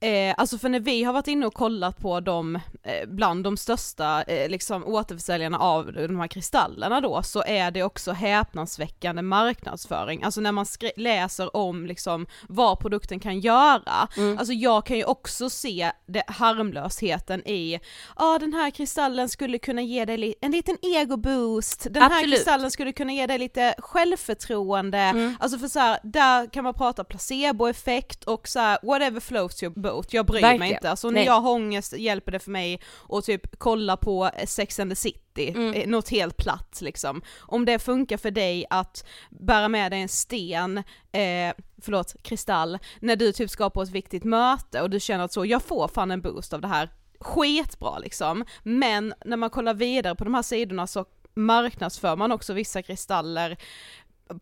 Eh, 0.00 0.34
alltså 0.36 0.58
för 0.58 0.68
när 0.68 0.80
vi 0.80 1.04
har 1.04 1.12
varit 1.12 1.28
inne 1.28 1.46
och 1.46 1.54
kollat 1.54 1.98
på 1.98 2.20
de, 2.20 2.56
eh, 2.56 3.08
bland 3.08 3.44
de 3.44 3.56
största 3.56 4.22
eh, 4.22 4.48
liksom 4.48 4.84
återförsäljarna 4.86 5.58
av 5.58 5.92
de 5.92 6.20
här 6.20 6.28
kristallerna 6.28 7.00
då, 7.00 7.22
så 7.22 7.42
är 7.46 7.70
det 7.70 7.82
också 7.82 8.12
häpnadsväckande 8.12 9.22
marknadsföring. 9.22 10.22
Alltså 10.22 10.40
när 10.40 10.52
man 10.52 10.66
läser 10.96 11.56
om 11.56 11.86
liksom 11.86 12.26
vad 12.48 12.78
produkten 12.80 13.20
kan 13.20 13.40
göra. 13.40 14.08
Mm. 14.16 14.38
Alltså 14.38 14.52
jag 14.52 14.86
kan 14.86 14.96
ju 14.96 15.04
också 15.04 15.50
se 15.50 15.92
det, 16.06 16.22
harmlösheten 16.26 17.48
i, 17.48 17.72
ja 17.72 17.80
ah, 18.16 18.38
den 18.38 18.52
här 18.54 18.70
kristallen 18.70 19.28
skulle 19.28 19.58
kunna 19.58 19.82
ge 19.82 20.04
dig 20.04 20.16
li- 20.16 20.34
en 20.40 20.50
liten 20.52 20.76
ego-boost, 20.82 21.86
den 21.90 22.02
här 22.02 22.10
Absolut. 22.10 22.34
kristallen 22.34 22.70
skulle 22.70 22.92
kunna 22.92 23.12
ge 23.12 23.26
dig 23.26 23.38
lite 23.38 23.74
självförtroende, 23.78 24.98
Mm. 24.98 25.36
alltså 25.40 25.58
för 25.58 25.68
så 25.68 25.78
här, 25.78 25.98
där 26.02 26.46
kan 26.52 26.64
man 26.64 26.74
prata 26.74 27.04
placeboeffekt 27.04 28.24
och 28.24 28.48
så 28.48 28.58
här, 28.58 28.78
whatever 28.82 29.20
floats 29.20 29.62
your 29.62 29.74
boat, 29.80 29.87
jag 30.10 30.26
bryr 30.26 30.40
mig 30.40 30.50
Verkligen. 30.50 30.74
inte. 30.74 30.90
Alltså 30.90 31.06
när 31.10 31.14
Nej. 31.14 31.24
jag 31.24 31.40
har 31.40 31.50
ångest 31.50 31.92
hjälper 31.98 32.32
det 32.32 32.38
för 32.38 32.50
mig 32.50 32.80
att 33.08 33.24
typ 33.24 33.58
kolla 33.58 33.96
på 33.96 34.30
Sex 34.46 34.80
and 34.80 34.90
the 34.90 34.96
City, 34.96 35.50
Mm. 35.50 35.74
eh, 35.74 35.86
något 35.88 36.08
helt 36.08 36.36
platt 36.36 36.78
liksom. 36.80 37.22
Om 37.40 37.64
det 37.64 37.78
funkar 37.78 38.16
för 38.16 38.30
dig 38.30 38.66
att 38.70 39.04
bära 39.30 39.68
med 39.68 39.92
dig 39.92 40.00
en 40.00 40.08
sten, 40.08 40.78
eh, 41.12 41.52
förlåt, 41.82 42.14
kristall, 42.22 42.78
när 43.00 43.16
du 43.16 43.32
typ 43.32 43.50
ska 43.50 43.70
på 43.70 43.82
ett 43.82 43.90
viktigt 43.90 44.24
möte 44.24 44.82
och 44.82 44.90
du 44.90 45.00
känner 45.00 45.24
att 45.24 45.32
så, 45.32 45.44
jag 45.44 45.62
får 45.62 45.88
fan 45.88 46.10
en 46.10 46.20
boost 46.20 46.52
av 46.52 46.60
det 46.60 46.68
här, 46.68 46.88
skitbra 47.20 47.98
liksom. 47.98 48.44
Men 48.62 49.14
när 49.24 49.36
man 49.36 49.50
kollar 49.50 49.74
vidare 49.74 50.14
på 50.14 50.24
de 50.24 50.34
här 50.34 50.42
sidorna 50.42 50.86
så 50.86 51.04
marknadsför 51.34 52.16
man 52.16 52.32
också 52.32 52.52
vissa 52.52 52.82
kristaller 52.82 53.56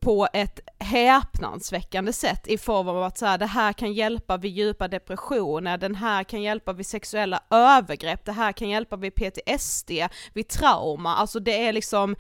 på 0.00 0.28
ett 0.33 0.61
häpnadsväckande 0.78 2.12
sätt 2.12 2.47
i 2.49 2.59
form 2.59 2.88
av 2.88 3.02
att 3.02 3.19
så 3.19 3.26
här, 3.26 3.38
det 3.38 3.47
här 3.47 3.73
kan 3.73 3.93
hjälpa 3.93 4.37
vid 4.37 4.52
djupa 4.52 4.88
depressioner, 4.88 5.78
den 5.78 5.95
här 5.95 6.25
kan 6.25 6.43
hjälpa 6.43 6.73
vid 6.73 6.87
sexuella 6.87 7.40
övergrepp, 7.50 8.25
det 8.25 8.33
här 8.33 8.52
kan 8.52 8.69
hjälpa 8.69 8.97
vid 8.97 9.14
PTSD, 9.14 9.90
vid 10.33 10.49
trauma, 10.49 11.16
alltså 11.16 11.40
det 11.40 11.66
är 11.66 11.73
liksom 11.73 12.16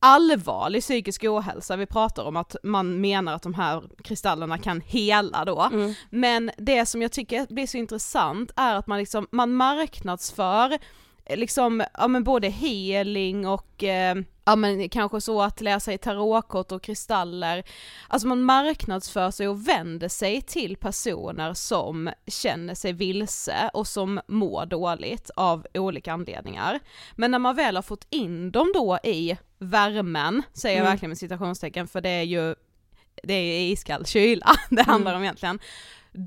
allvarlig 0.00 0.82
psykisk 0.82 1.24
ohälsa 1.24 1.76
vi 1.76 1.86
pratar 1.86 2.24
om 2.24 2.36
att 2.36 2.56
man 2.62 3.00
menar 3.00 3.34
att 3.34 3.42
de 3.42 3.54
här 3.54 3.82
kristallerna 4.04 4.58
kan 4.58 4.80
hela 4.80 5.44
då. 5.44 5.68
Mm. 5.72 5.94
Men 6.10 6.50
det 6.56 6.86
som 6.86 7.02
jag 7.02 7.12
tycker 7.12 7.46
blir 7.54 7.66
så 7.66 7.76
intressant 7.76 8.50
är 8.56 8.74
att 8.74 8.86
man 8.86 8.98
liksom, 8.98 9.26
man 9.30 9.52
marknadsför 9.52 10.78
liksom, 11.28 11.84
ja 11.94 12.08
men 12.08 12.24
både 12.24 12.48
healing 12.48 13.46
och 13.46 13.84
eh, 13.84 14.16
ja 14.44 14.56
men 14.56 14.88
kanske 14.88 15.20
så 15.20 15.42
att 15.42 15.60
läsa 15.60 15.92
i 15.92 15.98
tarotkort 15.98 16.72
och 16.72 16.82
kristaller, 16.82 17.64
alltså 18.08 18.28
man 18.28 18.42
marknadsför 18.42 19.30
sig 19.30 19.48
och 19.48 19.68
vänder 19.68 20.08
sig 20.08 20.42
till 20.42 20.76
personer 20.76 21.54
som 21.54 22.10
känner 22.26 22.74
sig 22.74 22.92
vilse 22.92 23.70
och 23.72 23.86
som 23.86 24.20
mår 24.28 24.66
dåligt 24.66 25.30
av 25.36 25.66
olika 25.74 26.12
anledningar. 26.12 26.80
Men 27.16 27.30
när 27.30 27.38
man 27.38 27.56
väl 27.56 27.76
har 27.76 27.82
fått 27.82 28.06
in 28.10 28.50
dem 28.50 28.72
då 28.74 28.98
i 29.04 29.36
värmen, 29.58 30.42
säger 30.52 30.76
jag 30.76 30.82
Mm. 30.82 30.92
verkligen 30.92 31.10
med 31.10 31.18
citationstecken 31.18 31.88
för 31.88 32.00
det 32.00 32.08
är 32.08 32.22
ju 32.22 32.54
det 33.22 33.34
är 33.34 33.72
iskall 33.72 34.06
kyla 34.06 34.46
det 34.70 34.82
handlar 34.82 35.14
om 35.14 35.22
egentligen, 35.22 35.58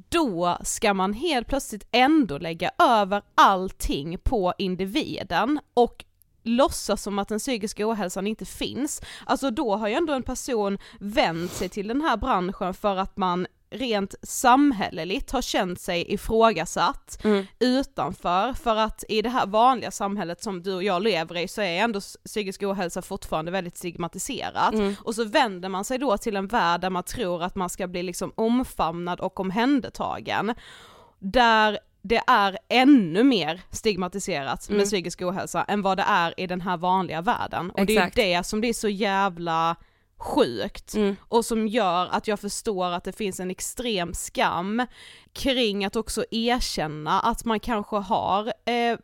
då 0.10 0.58
ska 0.64 0.94
man 0.94 1.14
helt 1.14 1.48
plötsligt 1.48 1.88
ändå 1.92 2.38
lägga 2.38 2.72
över 2.80 3.22
allting 3.36 4.18
på 4.18 4.54
individen 4.58 5.60
och 5.74 6.06
låtsas 6.44 7.04
som 7.04 7.20
att 7.20 7.28
den 7.28 7.40
psykiska 7.40 7.90
ohälsan 7.90 8.28
inte 8.28 8.46
finns. 8.46 9.02
Alltså 9.26 9.52
då 9.52 9.76
har 9.76 9.88
ju 9.88 9.94
ändå 9.94 10.14
en 10.14 10.24
person 10.24 10.78
vänt 11.00 11.52
sig 11.52 11.70
till 11.70 11.88
den 11.88 12.02
här 12.02 12.18
branschen 12.18 12.74
för 12.74 12.96
att 12.96 13.18
man 13.18 13.48
rent 13.72 14.16
samhälleligt 14.24 15.32
har 15.32 15.42
känt 15.42 15.82
sig 15.82 16.14
ifrågasatt 16.14 17.18
Mm. 17.24 17.46
utanför, 17.60 18.54
för 18.54 18.76
att 18.76 19.04
i 19.10 19.22
det 19.22 19.30
här 19.30 19.46
vanliga 19.48 19.92
samhället 19.92 20.44
som 20.44 20.64
du 20.64 20.74
och 20.74 20.84
jag 20.84 21.02
lever 21.04 21.38
i 21.38 21.48
så 21.48 21.62
är 21.62 21.78
ändå 21.84 22.00
psykisk 22.26 22.64
ohälsa 22.64 23.02
fortfarande 23.02 23.52
väldigt 23.52 23.78
stigmatiserat. 23.78 24.74
Mm. 24.74 24.96
Och 25.04 25.16
så 25.16 25.24
vänder 25.24 25.70
man 25.70 25.86
sig 25.86 25.98
då 25.98 26.18
till 26.18 26.36
en 26.36 26.48
värld 26.48 26.82
där 26.82 26.90
man 26.90 27.04
tror 27.04 27.44
att 27.44 27.56
man 27.56 27.70
ska 27.70 27.88
bli 27.88 28.04
liksom 28.04 28.32
omfamnad 28.36 29.20
och 29.20 29.40
omhändertagen. 29.40 30.56
Där 31.20 31.80
det 32.04 32.22
är 32.28 32.58
ännu 32.70 33.24
mer 33.24 33.62
stigmatiserat 33.72 34.70
med 34.70 34.76
Mm. 34.76 34.86
psykisk 34.86 35.22
ohälsa 35.22 35.64
än 35.64 35.82
vad 35.82 35.98
det 35.98 36.06
är 36.08 36.40
i 36.40 36.48
den 36.48 36.62
här 36.62 36.78
vanliga 36.78 37.22
världen. 37.22 37.72
Och 37.72 37.80
Exakt. 37.80 38.16
det 38.16 38.34
är 38.34 38.38
det 38.38 38.44
som 38.44 38.60
blir 38.60 38.74
så 38.74 38.90
jävla 38.90 39.76
sjukt 40.22 40.94
Mm. 40.96 41.16
och 41.28 41.46
som 41.46 41.68
gör 41.68 42.08
att 42.12 42.28
jag 42.28 42.40
förstår 42.40 42.86
att 42.92 43.04
det 43.04 43.12
finns 43.12 43.40
en 43.40 43.52
extrem 43.52 44.14
skam 44.14 44.86
kring 45.34 45.86
att 45.86 45.96
också 45.96 46.26
erkänna 46.32 47.20
att 47.20 47.46
man 47.46 47.60
kanske 47.60 47.96
har 47.96 48.48
eh, 48.66 48.98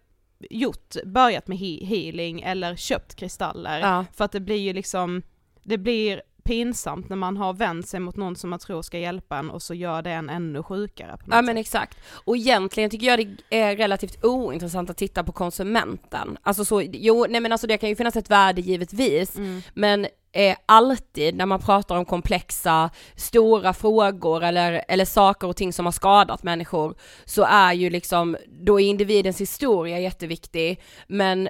gjort, 0.50 0.96
börjat 1.06 1.48
med 1.48 1.58
he- 1.58 1.86
healing 1.86 2.42
eller 2.42 2.76
köpt 2.76 3.16
kristaller. 3.16 3.80
Ja. 3.80 4.06
För 4.14 4.26
att 4.26 4.32
det 4.32 4.40
blir 4.40 4.56
ju 4.58 4.74
liksom, 4.74 5.22
det 5.64 5.78
blir 5.78 6.22
pinsamt 6.48 7.10
när 7.10 7.16
man 7.16 7.38
har 7.38 7.54
vänt 7.54 7.88
sig 7.88 8.00
mot 8.00 8.16
någon 8.16 8.36
som 8.36 8.50
man 8.50 8.60
tror 8.60 8.82
ska 8.82 8.98
hjälpa 8.98 9.38
en 9.38 9.50
och 9.50 9.62
så 9.62 9.74
gör 9.74 10.02
det 10.02 10.12
en 10.12 10.30
ännu 10.30 10.64
sjukare. 10.64 11.18
Ja 11.20 11.42
men 11.42 11.46
sätt. 11.56 11.58
exakt. 11.58 11.98
Och 12.26 12.38
egentligen 12.38 12.90
tycker 12.90 13.08
jag 13.08 13.20
det 13.50 13.58
är 13.60 13.76
relativt 13.76 14.24
ointressant 14.26 14.90
att 14.90 14.98
titta 14.98 15.24
på 15.24 15.32
konsumenten. 15.32 16.38
Alltså 16.44 16.66
så, 16.66 16.82
jo 16.82 17.26
nej 17.30 17.42
men 17.42 17.52
alltså 17.52 17.68
det 17.68 17.78
kan 17.78 17.90
ju 17.90 17.96
finnas 17.96 18.16
ett 18.16 18.30
värde 18.30 18.62
givetvis, 18.62 19.36
Mm. 19.38 19.62
men 19.74 20.08
eh, 20.32 20.58
alltid 20.66 21.36
när 21.36 21.46
man 21.46 21.60
pratar 21.60 21.96
om 21.98 22.06
komplexa, 22.06 22.90
stora 23.16 23.74
frågor 23.74 24.44
eller, 24.44 24.84
eller 24.88 25.06
saker 25.06 25.48
och 25.48 25.56
ting 25.56 25.74
som 25.74 25.86
har 25.86 25.92
skadat 25.92 26.44
människor, 26.44 26.96
så 27.26 27.44
är 27.44 27.74
ju 27.74 27.90
liksom, 27.90 28.38
då 28.48 28.80
är 28.80 28.86
individens 28.86 29.42
historia 29.42 30.00
jätteviktig, 30.00 30.82
men 31.08 31.50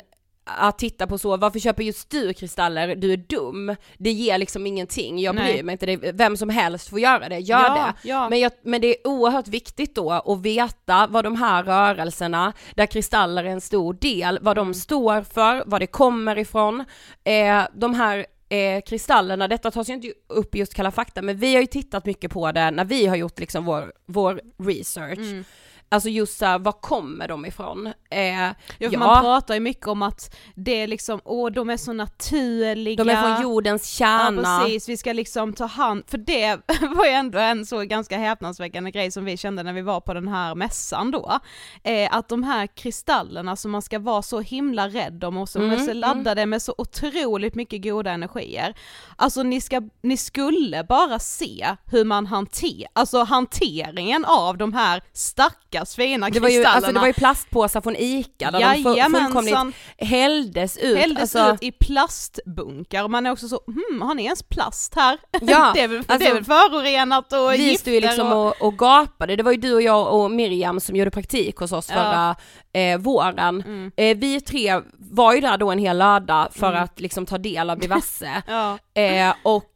att 0.58 0.78
titta 0.80 1.08
på 1.08 1.18
så, 1.18 1.38
varför 1.38 1.60
köper 1.60 1.84
just 1.84 2.10
du 2.10 2.34
kristaller, 2.34 2.96
du 2.96 3.14
är 3.14 3.18
dum, 3.18 3.76
det 3.98 4.12
ger 4.12 4.38
liksom 4.38 4.68
ingenting, 4.68 5.20
jag 5.20 5.36
bryr 5.36 5.44
Nej. 5.46 5.64
mig 5.64 5.74
inte, 5.74 5.86
det, 5.86 6.12
vem 6.12 6.38
som 6.38 6.50
helst 6.50 6.90
får 6.90 7.00
göra 7.00 7.30
det, 7.30 7.38
gör 7.40 7.60
Ja, 7.60 7.94
det. 8.04 8.10
ja. 8.10 8.30
Men, 8.30 8.40
jag, 8.40 8.52
men 8.64 8.82
det 8.82 8.88
är 8.88 9.08
oerhört 9.08 9.48
viktigt 9.48 9.96
då 9.96 10.12
att 10.12 10.42
veta 10.42 11.08
vad 11.10 11.24
de 11.24 11.36
här 11.36 11.64
rörelserna, 11.64 12.54
där 12.76 12.86
kristaller 12.86 13.44
är 13.44 13.50
en 13.50 13.62
stor 13.62 13.94
del, 13.94 14.40
vad 14.42 14.58
Mm. 14.58 14.68
de 14.68 14.74
står 14.74 15.22
för, 15.22 15.64
var 15.66 15.80
det 15.80 15.88
kommer 15.88 16.38
ifrån, 16.38 16.86
eh, 17.24 17.64
de 17.76 17.94
här 17.94 18.26
eh, 18.50 18.82
kristallerna, 18.82 19.48
detta 19.48 19.72
tas 19.72 19.90
ju 19.90 19.94
inte 19.94 20.12
upp 20.28 20.56
i 20.56 20.60
just 20.60 20.74
Kalla 20.74 20.92
fakta, 20.92 21.22
men 21.22 21.38
vi 21.38 21.54
har 21.54 21.62
ju 21.62 21.68
tittat 21.68 22.06
mycket 22.06 22.32
på 22.32 22.52
det 22.52 22.72
när 22.72 22.86
vi 22.86 23.06
har 23.08 23.16
gjort 23.16 23.40
liksom 23.40 23.66
vår, 23.66 23.94
vår 24.06 24.42
research. 24.64 25.18
Mm. 25.20 25.44
Alltså 25.90 26.10
just 26.10 26.38
såhär, 26.38 26.60
var 26.60 26.72
kommer 26.72 27.28
de 27.28 27.46
ifrån? 27.46 27.88
Eh, 27.88 28.24
Ja, 28.24 28.54
ja. 28.78 29.00
man 29.00 29.22
pratar 29.22 29.54
ju 29.54 29.60
mycket 29.60 29.88
om 29.88 30.02
att 30.02 30.36
det 30.56 30.82
är 30.82 30.88
liksom, 30.88 31.22
åh 31.26 31.52
de 31.52 31.70
är 31.70 31.78
så 31.78 31.94
naturliga. 31.94 33.04
de 33.04 33.10
är 33.10 33.22
från 33.36 33.42
jordens 33.44 33.88
kärna. 33.90 34.42
Ja 34.42 34.60
precis, 34.64 34.90
vi 34.90 34.98
ska 34.98 35.14
liksom 35.14 35.54
ta 35.54 35.66
hand, 35.66 36.04
för 36.08 36.18
det 36.18 36.56
var 36.96 37.06
ju 37.06 37.12
ändå 37.12 37.40
en 37.40 37.66
så 37.66 37.82
ganska 37.82 38.18
häpnadsväckande 38.18 38.92
grej 38.92 39.12
som 39.12 39.26
vi 39.26 39.38
kände 39.38 39.64
när 39.64 39.74
vi 39.74 39.82
var 39.82 40.02
på 40.02 40.14
den 40.14 40.28
här 40.28 40.56
mässan 40.56 41.12
då. 41.12 41.40
Eh, 41.84 42.16
att 42.16 42.30
de 42.30 42.44
här 42.44 42.68
kristallerna 42.68 43.56
som 43.56 43.72
man 43.72 43.82
ska 43.82 44.00
vara 44.00 44.22
så 44.22 44.40
himla 44.40 44.88
rädd 44.90 45.24
om 45.24 45.38
och 45.38 45.50
som 45.50 45.62
Mm, 45.62 45.80
är 45.80 45.86
så 45.86 45.94
laddade 45.94 46.46
med 46.46 46.62
så 46.62 46.76
otroligt 46.78 47.56
mycket 47.56 47.84
goda 47.84 48.12
energier. 48.12 48.76
Alltså 49.16 49.44
ni, 49.44 49.62
ska, 49.62 49.82
ni 50.04 50.18
skulle 50.18 50.84
bara 50.84 51.20
se 51.20 51.76
hur 51.86 52.06
man 52.06 52.26
hanterar, 52.26 52.90
alltså 52.94 53.24
hanteringen 53.24 54.26
av 54.26 54.58
de 54.58 54.74
här 54.74 55.02
stackars 55.14 55.77
fina 55.86 56.30
Det 56.30 56.40
var, 56.40 56.50
ju, 56.50 56.64
alltså 56.66 56.92
det 56.92 57.00
var 57.00 57.08
ju 57.08 57.14
plastpåsar 57.14 57.82
från 57.82 57.96
ICA 57.96 58.52
där 58.52 58.52
de 58.52 58.60
Jajamensan. 58.60 59.22
fullkomligt 59.44 59.76
hälldes 59.98 60.78
ut. 60.78 60.98
hälldes 60.98 61.36
alltså, 61.36 61.54
ut 61.56 61.64
i 61.64 61.72
plastbunkar 61.72 63.04
och 63.04 63.12
man 63.12 63.26
är 63.26 63.32
också 63.32 63.48
så, 63.48 63.62
hmm, 63.68 64.02
har 64.02 64.16
ni 64.16 64.24
ens 64.24 64.44
plast 64.44 64.96
här? 64.96 65.18
Ja, 65.42 65.72
det, 65.76 65.82
är 65.82 65.88
väl, 65.88 66.02
det 66.08 66.14
alltså, 66.14 66.30
är 66.30 66.34
väl 66.34 66.44
förorenat 66.46 67.34
och 67.34 67.52
vi 67.54 67.58
gifter 67.58 67.78
stod 67.82 67.94
ju 67.94 68.00
liksom 68.00 68.32
och... 68.32 68.48
och, 68.48 68.62
och 68.62 68.78
gapade, 68.78 69.36
det 69.36 69.44
var 69.44 69.52
ju 69.52 69.58
du 69.58 69.74
och 69.74 69.82
jag 69.82 70.14
och 70.14 70.32
Miriam 70.32 70.80
som 70.80 70.96
gjorde 70.96 71.12
praktik 71.12 71.56
hos 71.58 71.72
oss 71.72 71.90
Ja. 71.90 71.96
förra 71.96 72.36
eh, 72.82 72.98
våren. 72.98 73.62
Mm. 73.62 73.92
Eh, 73.98 74.18
vi 74.18 74.42
tre 74.42 74.82
var 74.98 75.34
ju 75.34 75.42
där 75.42 75.58
då 75.58 75.72
en 75.72 75.80
hel 75.80 75.98
lördag 75.98 76.48
för 76.52 76.70
Mm. 76.70 76.84
att 76.84 77.00
liksom 77.00 77.26
ta 77.26 77.38
del 77.38 77.70
av 77.70 77.80
diverse. 77.80 78.44
Ja. 78.48 78.78
eh, 79.02 79.34
och 79.44 79.72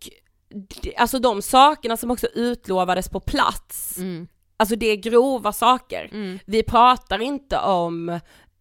alltså 0.98 1.20
de 1.20 1.42
sakerna 1.42 1.98
som 1.98 2.12
också 2.12 2.28
utlovades 2.28 3.10
på 3.10 3.20
plats, 3.20 3.98
Mm. 3.98 4.28
Alltså 4.62 4.76
det 4.76 4.86
är 4.86 4.96
grova 4.96 5.52
saker. 5.52 6.10
Mm. 6.12 6.40
Vi 6.46 6.64
pratar 6.64 7.22
inte 7.22 7.58
om 7.60 8.10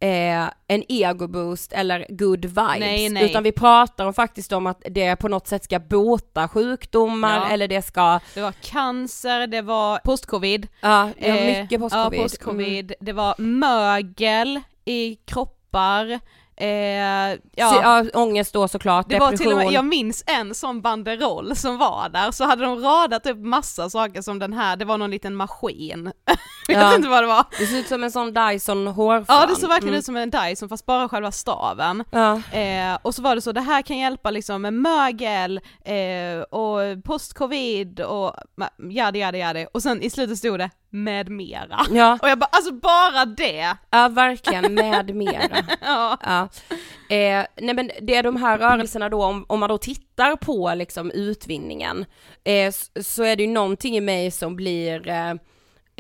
eh, 0.01 0.45
en 0.67 0.83
ego-boost 0.89 1.73
eller 1.73 2.07
good 2.09 2.45
vibes, 2.45 2.79
Nej, 2.79 3.09
nej. 3.09 3.25
utan 3.31 3.43
vi 3.43 3.53
pratar 3.53 4.07
om 4.07 4.15
faktiskt 4.15 4.53
om 4.53 4.67
att 4.67 4.83
det 4.91 5.17
på 5.17 5.29
något 5.29 5.47
sätt 5.49 5.65
ska 5.65 5.79
bota 5.79 6.49
sjukdomar 6.49 7.37
Ja. 7.37 7.49
eller 7.49 7.69
det 7.69 7.83
ska, 7.83 8.21
Det 8.35 8.41
var 8.43 8.53
cancer, 8.53 9.47
det 9.47 9.63
var 9.63 9.99
postcovid. 9.99 10.69
ja, 10.81 11.09
vi 11.19 11.31
har 11.31 11.39
eh, 11.39 11.63
mycket 11.63 11.81
postcovid. 11.81 12.19
Ja, 12.19 12.23
postcovid. 12.23 12.93
Det 13.01 13.13
var 13.13 13.35
mögel 13.39 14.61
i 14.85 15.15
kroppar. 15.15 16.21
Eh, 16.61 17.39
Ja. 17.55 17.69
Så, 17.71 17.75
ja, 17.83 18.05
ångest 18.15 18.53
då 18.53 18.69
såklart, 18.69 19.07
Det 19.09 19.19
var 19.19 19.31
depression. 19.31 19.47
till 19.47 19.53
och 19.53 19.65
med, 19.65 19.73
jag 19.73 19.85
minns 19.85 20.25
en 20.27 20.55
sån 20.55 20.81
banderoll 20.83 21.57
som 21.57 21.79
var 21.79 22.09
där, 22.09 22.31
så 22.31 22.45
hade 22.45 22.65
de 22.65 22.79
radat 22.83 23.27
upp 23.27 23.39
massa 23.39 23.91
saker 23.91 24.23
som 24.23 24.39
den 24.39 24.53
här, 24.53 24.77
det 24.77 24.85
var 24.85 24.99
någon 24.99 25.11
liten 25.11 25.35
maskin. 25.35 26.13
jag 26.69 26.83
Ja. 26.83 26.89
vet 26.89 26.97
inte 26.97 27.09
vad 27.09 27.23
det 27.23 27.27
var. 27.27 27.45
Det 27.59 27.67
ser 27.67 27.79
ut 27.79 27.89
som 27.89 28.05
en 28.05 28.11
sån 28.11 28.33
Dyson 28.35 28.87
hårfön. 28.87 29.25
Ja 29.29 29.47
det 29.47 29.57
såg 29.57 29.69
verkligen 29.69 29.89
Mm. 29.95 29.99
ut 29.99 30.05
som 30.05 30.17
en 30.17 30.31
Dyson 30.31 30.69
fast 30.69 30.87
bara 30.87 31.09
själva 31.09 31.33
staven. 31.33 32.05
Ja. 32.11 32.41
Eh, 32.59 32.99
och 33.03 33.15
så 33.15 33.23
var 33.23 33.35
det 33.35 33.41
så, 33.41 33.53
det 33.53 33.61
här 33.61 33.83
kan 33.83 33.99
hjälpa 33.99 34.31
liksom 34.31 34.63
med 34.63 34.73
mögel 34.75 35.61
eh, 35.85 36.41
och 36.51 37.05
post-covid 37.05 38.01
och 38.01 38.35
yada 38.91 39.19
yada 39.19 39.39
yada 39.39 39.67
och 39.75 39.83
sen 39.83 40.03
i 40.03 40.11
slutet 40.11 40.39
stod 40.39 40.59
det 40.59 40.71
med 40.91 41.29
mera. 41.29 41.81
Ja, 41.91 42.19
Och 42.23 42.29
jag 42.29 42.39
bara, 42.39 42.49
alltså 42.53 42.73
bara 42.73 43.25
det! 43.25 43.77
ja 43.91 44.09
verkligen 44.09 44.75
med 44.75 45.15
mera. 45.15 45.65
Ja. 45.81 46.19
Ja. 46.23 46.49
Eh, 47.17 47.47
nej 47.57 47.75
men 47.75 47.91
det 48.03 48.15
är 48.15 48.23
de 48.23 48.37
här 48.37 48.59
rörelserna 48.59 49.09
då, 49.09 49.25
om, 49.25 49.45
om 49.49 49.61
man 49.61 49.69
då 49.69 49.79
tittar 49.79 50.37
på 50.37 50.75
liksom 50.75 51.11
utvinningen, 51.11 52.05
eh, 52.45 52.73
så 53.03 53.23
är 53.25 53.37
det 53.37 53.43
ju 53.43 53.49
någonting 53.49 53.97
i 53.97 54.01
mig 54.01 54.31
som 54.31 54.57
blir 54.57 55.09
eh, 55.09 55.35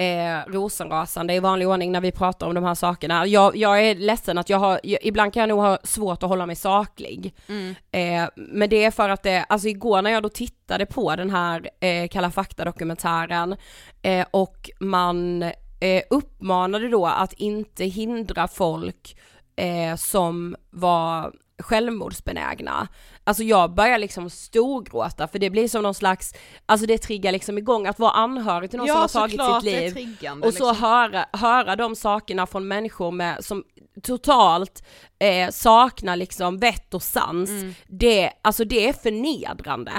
eh, 0.01 0.39
rosenrasande 0.47 1.35
i 1.35 1.41
vanlig 1.41 1.69
ordning 1.69 1.93
när 1.93 2.01
vi 2.01 2.13
pratar 2.13 2.47
om 2.47 2.55
de 2.55 2.65
här 2.65 2.75
sakerna. 2.75 3.27
Jag, 3.27 3.57
jag 3.57 3.81
är 3.81 3.95
ledsen 3.95 4.39
att 4.39 4.49
jag 4.49 4.59
har, 4.59 4.81
jag, 4.83 4.99
ibland 5.03 5.33
kan 5.33 5.41
jag 5.41 5.49
nog 5.49 5.59
ha 5.59 5.79
svårt 5.85 6.23
att 6.23 6.29
hålla 6.29 6.47
mig 6.47 6.57
saklig. 6.57 7.35
Mm. 7.47 7.75
Eh, 7.91 8.31
men 8.37 8.71
det 8.71 8.85
är 8.85 8.91
för 8.91 9.09
att 9.09 9.23
det, 9.23 9.45
alltså 9.49 9.69
igår 9.69 10.03
när 10.03 10.11
jag 10.11 10.23
då 10.23 10.29
tittade 10.29 10.87
på 10.87 11.17
den 11.17 11.31
här 11.31 11.71
eh, 11.81 12.09
Kalla 12.09 12.31
fakta-dokumentären 12.31 13.57
eh, 14.03 14.27
och 14.31 14.71
man 14.81 15.43
eh, 15.81 16.03
uppmanade 16.11 16.89
då 16.89 17.07
att 17.07 17.33
inte 17.33 17.85
hindra 17.85 18.49
folk 18.49 19.17
eh, 19.57 19.97
som 19.97 20.57
var 20.71 21.33
självmordsbenägna. 21.59 22.89
Alltså 23.31 23.43
jag 23.43 23.75
börjar 23.75 23.99
liksom 23.99 24.31
storgråta 24.31 25.29
för 25.29 25.39
det 25.39 25.51
blir 25.51 25.69
som 25.69 25.83
någon 25.83 25.95
slags, 25.95 26.35
alltså 26.67 26.87
det 26.87 26.99
triggar 26.99 27.33
liksom 27.33 27.59
igång 27.59 27.87
att 27.87 27.99
vara 27.99 28.11
anhörig 28.11 28.71
till 28.71 28.79
någon 28.79 28.89
som 28.89 28.97
har 28.97 29.09
tagit 29.09 29.65
sitt 29.65 29.75
liv. 29.95 30.17
Och 30.43 30.55
så 30.55 30.71
liksom. 30.71 30.77
höra, 30.77 31.27
höra 31.33 31.77
de 31.77 31.97
sakerna 31.97 32.47
från 32.47 32.69
människor 32.69 33.11
med, 33.11 33.45
som 33.45 33.65
totalt 34.03 34.83
eh, 35.21 35.51
saknar 35.51 36.17
liksom 36.17 36.59
vett 36.59 36.95
och 36.95 37.03
sans, 37.03 37.51
Mm. 37.51 37.75
det, 37.87 38.31
alltså 38.43 38.65
det 38.65 38.89
är 38.89 38.93
förnedrande. 38.93 39.93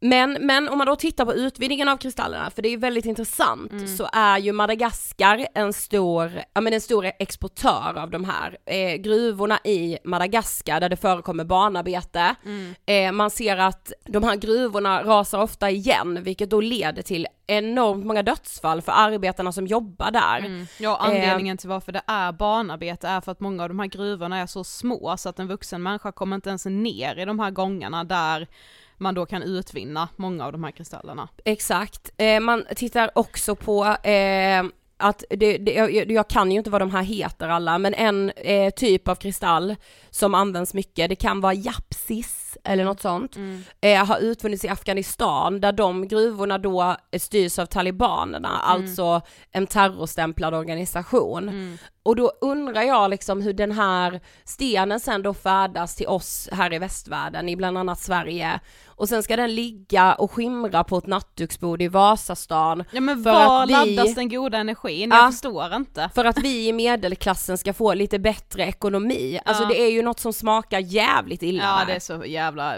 Men, 0.00 0.32
men 0.40 0.68
om 0.68 0.78
man 0.78 0.86
då 0.86 0.96
tittar 0.96 1.24
på 1.24 1.34
utvinningen 1.34 1.88
av 1.88 1.96
kristallerna, 1.96 2.50
för 2.50 2.62
det 2.62 2.68
är 2.68 2.76
väldigt 2.78 3.04
intressant, 3.04 3.72
Mm. 3.72 3.96
så 3.96 4.08
är 4.12 4.38
ju 4.38 4.52
Madagaskar 4.52 5.46
en 5.54 5.72
stor, 5.72 6.32
ja 6.54 6.60
men 6.60 6.72
en 6.72 6.80
stor 6.80 7.10
exportör 7.18 7.94
av 7.98 8.10
de 8.10 8.24
här. 8.24 8.56
Eh, 8.66 8.94
gruvorna 8.96 9.58
i 9.64 9.98
Madagaskar 10.04 10.80
där 10.80 10.88
det 10.88 10.96
förekommer 10.96 11.44
barnarbete, 11.44 12.34
Mm. 12.44 12.74
eh, 12.86 13.12
man 13.12 13.30
ser 13.30 13.56
att 13.56 13.92
de 14.04 14.22
här 14.22 14.36
gruvorna 14.36 15.02
rasar 15.02 15.42
ofta 15.42 15.70
igen, 15.70 16.22
vilket 16.22 16.50
då 16.50 16.60
leder 16.60 17.02
till 17.02 17.26
enormt 17.46 18.06
många 18.06 18.22
dödsfall 18.22 18.82
för 18.82 18.92
arbetarna 18.92 19.52
som 19.52 19.66
jobbar 19.66 20.10
där. 20.10 20.38
Mm. 20.38 20.66
Ja, 20.78 20.96
anledningen 21.00 21.56
till 21.56 21.68
varför 21.68 21.92
det 21.92 22.02
är 22.06 22.32
barnarbete 22.32 23.08
är 23.08 23.20
för 23.20 23.32
att 23.32 23.40
många 23.40 23.62
av 23.62 23.68
de 23.68 23.78
här 23.78 23.86
gruvorna 23.86 24.38
är 24.38 24.46
så 24.46 24.64
små 24.64 25.16
så 25.16 25.28
att 25.28 25.38
en 25.38 25.48
vuxen 25.48 25.82
människa 25.82 26.12
kommer 26.12 26.36
inte 26.36 26.48
ens 26.48 26.66
ner 26.66 27.18
i 27.18 27.24
de 27.24 27.38
här 27.38 27.50
gångarna 27.50 28.04
där 28.04 28.48
man 28.96 29.14
då 29.14 29.26
kan 29.26 29.42
utvinna 29.42 30.08
många 30.16 30.46
av 30.46 30.52
de 30.52 30.64
här 30.64 30.70
kristallerna. 30.70 31.28
Exakt, 31.44 32.10
eh, 32.16 32.40
man 32.40 32.64
tittar 32.76 33.10
också 33.14 33.56
på 33.56 33.84
eh, 33.84 34.64
att 34.96 35.24
det, 35.30 35.58
det, 35.58 35.72
jag, 35.72 36.12
jag 36.12 36.28
kan 36.28 36.52
ju 36.52 36.58
inte 36.58 36.70
vad 36.70 36.80
de 36.80 36.90
här 36.90 37.02
heter 37.02 37.48
alla, 37.48 37.78
men 37.78 37.94
en 37.94 38.30
eh, 38.30 38.70
typ 38.70 39.08
av 39.08 39.14
kristall 39.14 39.76
som 40.10 40.34
används 40.34 40.74
mycket, 40.74 41.08
det 41.08 41.16
kan 41.16 41.40
vara 41.40 41.54
japsis 41.54 42.58
eller 42.64 42.84
något 42.84 43.00
sånt, 43.00 43.36
eh, 43.80 44.04
har 44.04 44.18
utvunnits 44.18 44.64
i 44.64 44.68
Afghanistan 44.68 45.60
där 45.60 45.72
de 45.72 46.08
gruvorna 46.08 46.58
då 46.58 46.96
styrs 47.18 47.58
av 47.58 47.66
talibanerna, 47.66 48.48
alltså 48.48 49.20
en 49.52 49.66
terrorstämplad 49.66 50.54
organisation. 50.54 51.78
Och 52.02 52.16
då 52.16 52.32
undrar 52.40 52.82
jag 52.82 53.10
liksom 53.10 53.42
hur 53.42 53.52
den 53.52 53.72
här 53.72 54.20
stenen 54.44 55.00
sen 55.00 55.22
då 55.22 55.34
färdas 55.34 55.96
till 55.96 56.06
oss 56.06 56.48
här 56.52 56.72
i 56.72 56.78
västvärlden, 56.78 57.48
i 57.48 57.56
bland 57.56 57.78
annat 57.78 57.98
Sverige, 57.98 58.60
och 58.96 59.08
sen 59.08 59.22
ska 59.22 59.36
den 59.36 59.54
ligga 59.54 60.14
och 60.14 60.30
skimra 60.32 60.84
på 60.84 60.98
ett 60.98 61.06
nattduksbord 61.06 61.82
i 61.82 61.88
Vasastan 61.88 62.84
Ja 62.92 63.00
men 63.00 63.22
För 63.22 63.32
var 63.32 63.62
att 63.62 63.68
vi- 63.68 63.72
laddas 63.96 64.14
den 64.14 64.28
goda 64.28 64.58
energin? 64.58 65.10
Ja. 65.10 65.16
Jag 65.16 65.32
förstår 65.32 65.74
inte. 65.74 66.10
för 66.14 66.24
att 66.24 66.38
vi 66.38 66.68
i 66.68 66.72
medelklassen 66.72 67.58
ska 67.58 67.72
få 67.72 67.94
lite 67.94 68.18
bättre 68.18 68.62
ekonomi. 68.64 69.40
Alltså 69.44 69.62
Ja. 69.62 69.68
det 69.68 69.80
är 69.80 69.90
ju 69.90 70.02
något 70.02 70.20
som 70.20 70.32
smakar 70.32 70.78
jävligt 70.78 71.42
illa 71.42 71.62
Ja 71.64 71.78
där. 71.78 71.86
det 71.86 71.92
är 71.92 72.00
så 72.00 72.24
jävla 72.26 72.74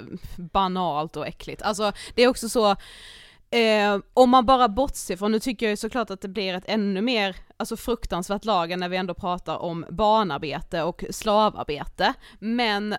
banalt 0.52 1.16
och 1.16 1.26
äckligt. 1.26 1.62
Alltså 1.62 1.92
det 2.14 2.22
är 2.22 2.29
också 2.29 2.48
så, 2.48 2.70
eh, 3.50 3.98
om 4.14 4.31
man 4.31 4.46
bara 4.46 4.68
bortser 4.68 5.16
från, 5.16 5.33
nu 5.33 5.38
tycker 5.40 5.66
jag 5.66 5.70
ju 5.70 5.76
såklart 5.76 6.11
att 6.11 6.20
det 6.20 6.29
blir 6.29 6.55
ett 6.55 6.64
ännu 6.66 7.00
mer 7.02 7.37
alltså 7.57 7.76
fruktansvärt 7.76 8.44
lager 8.44 8.76
när 8.76 8.88
vi 8.88 8.96
ändå 8.96 9.14
pratar 9.14 9.57
om 9.57 9.87
barnarbete 9.90 10.83
och 10.83 11.05
slavarbete, 11.11 12.14
men 12.38 12.96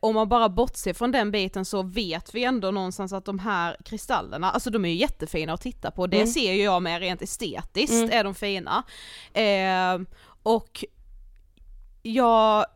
om 0.00 0.14
man 0.14 0.28
bara 0.28 0.48
bortser 0.48 0.92
från 0.94 1.12
den 1.12 1.30
biten 1.30 1.64
så 1.64 1.82
vet 1.82 2.34
vi 2.34 2.44
ändå 2.44 2.70
någonstans 2.70 3.12
att 3.12 3.24
de 3.24 3.38
här 3.38 3.76
kristallerna, 3.84 4.50
alltså 4.50 4.70
de 4.70 4.84
är 4.84 4.88
ju 4.88 4.94
jättefina 4.94 5.52
att 5.52 5.60
titta 5.60 5.90
på, 5.90 6.06
det 6.06 6.16
Mm. 6.16 6.26
ser 6.28 6.52
ju 6.52 6.62
jag 6.62 6.82
med 6.82 7.00
rent 7.00 7.22
estetiskt 7.22 7.92
Mm. 7.92 8.10
är 8.12 8.24
de 8.24 8.34
fina. 8.34 8.82
Eh, 9.32 10.00
och 10.42 10.84
jag, 12.02 12.66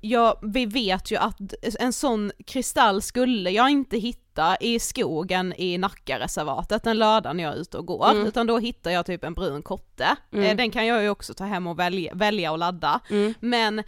jag, 0.00 0.38
vi 0.42 0.66
vet 0.66 1.10
ju 1.10 1.16
att 1.16 1.36
en 1.80 1.92
sån 1.92 2.32
kristall 2.46 3.02
skulle 3.02 3.50
jag 3.50 3.70
inte 3.70 3.96
hitta 3.98 4.56
i 4.60 4.78
skogen 4.78 5.54
i 5.56 5.78
Nackareservatet 5.78 6.86
en 6.86 6.98
lördag 6.98 7.36
när 7.36 7.44
jag 7.44 7.52
är 7.52 7.56
ute 7.58 7.78
och 7.78 7.86
går, 7.86 8.10
Mm. 8.10 8.26
utan 8.26 8.46
då 8.46 8.58
hittar 8.58 8.90
jag 8.90 9.06
typ 9.06 9.24
en 9.24 9.34
brun 9.34 9.62
kotte. 9.62 10.16
Mm. 10.32 10.44
Eh, 10.44 10.56
Den 10.56 10.70
kan 10.70 10.86
jag 10.86 11.02
ju 11.02 11.08
också 11.10 11.34
ta 11.34 11.44
hem 11.44 11.66
och 11.66 11.78
välja, 11.78 12.14
välja 12.14 12.52
och 12.52 12.58
ladda. 12.58 13.00
Mm. 13.10 13.34
Men 13.40 13.82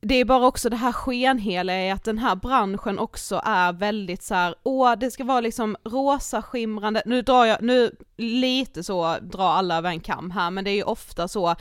det 0.00 0.14
är 0.14 0.24
bara 0.24 0.46
också 0.46 0.70
det 0.70 0.76
här 0.76 0.92
skenhela 0.92 1.80
i 1.80 1.90
att 1.90 2.04
den 2.04 2.18
här 2.18 2.36
branschen 2.36 2.98
också 2.98 3.40
är 3.44 3.72
väldigt 3.72 4.22
så 4.22 4.34
här, 4.34 4.54
åh 4.62 4.92
det 4.98 5.10
ska 5.10 5.24
vara 5.24 5.40
liksom 5.40 5.76
rosa 5.84 6.42
skimrande, 6.42 7.02
nu 7.06 7.22
drar 7.22 7.44
jag, 7.44 7.62
nu 7.62 7.90
lite 8.16 8.84
så 8.84 9.16
drar 9.22 9.48
alla 9.48 9.76
över 9.76 9.90
en 9.90 10.00
kam 10.00 10.30
här 10.30 10.50
men 10.50 10.64
det 10.64 10.70
är 10.70 10.74
ju 10.74 10.82
ofta 10.82 11.28
så, 11.28 11.54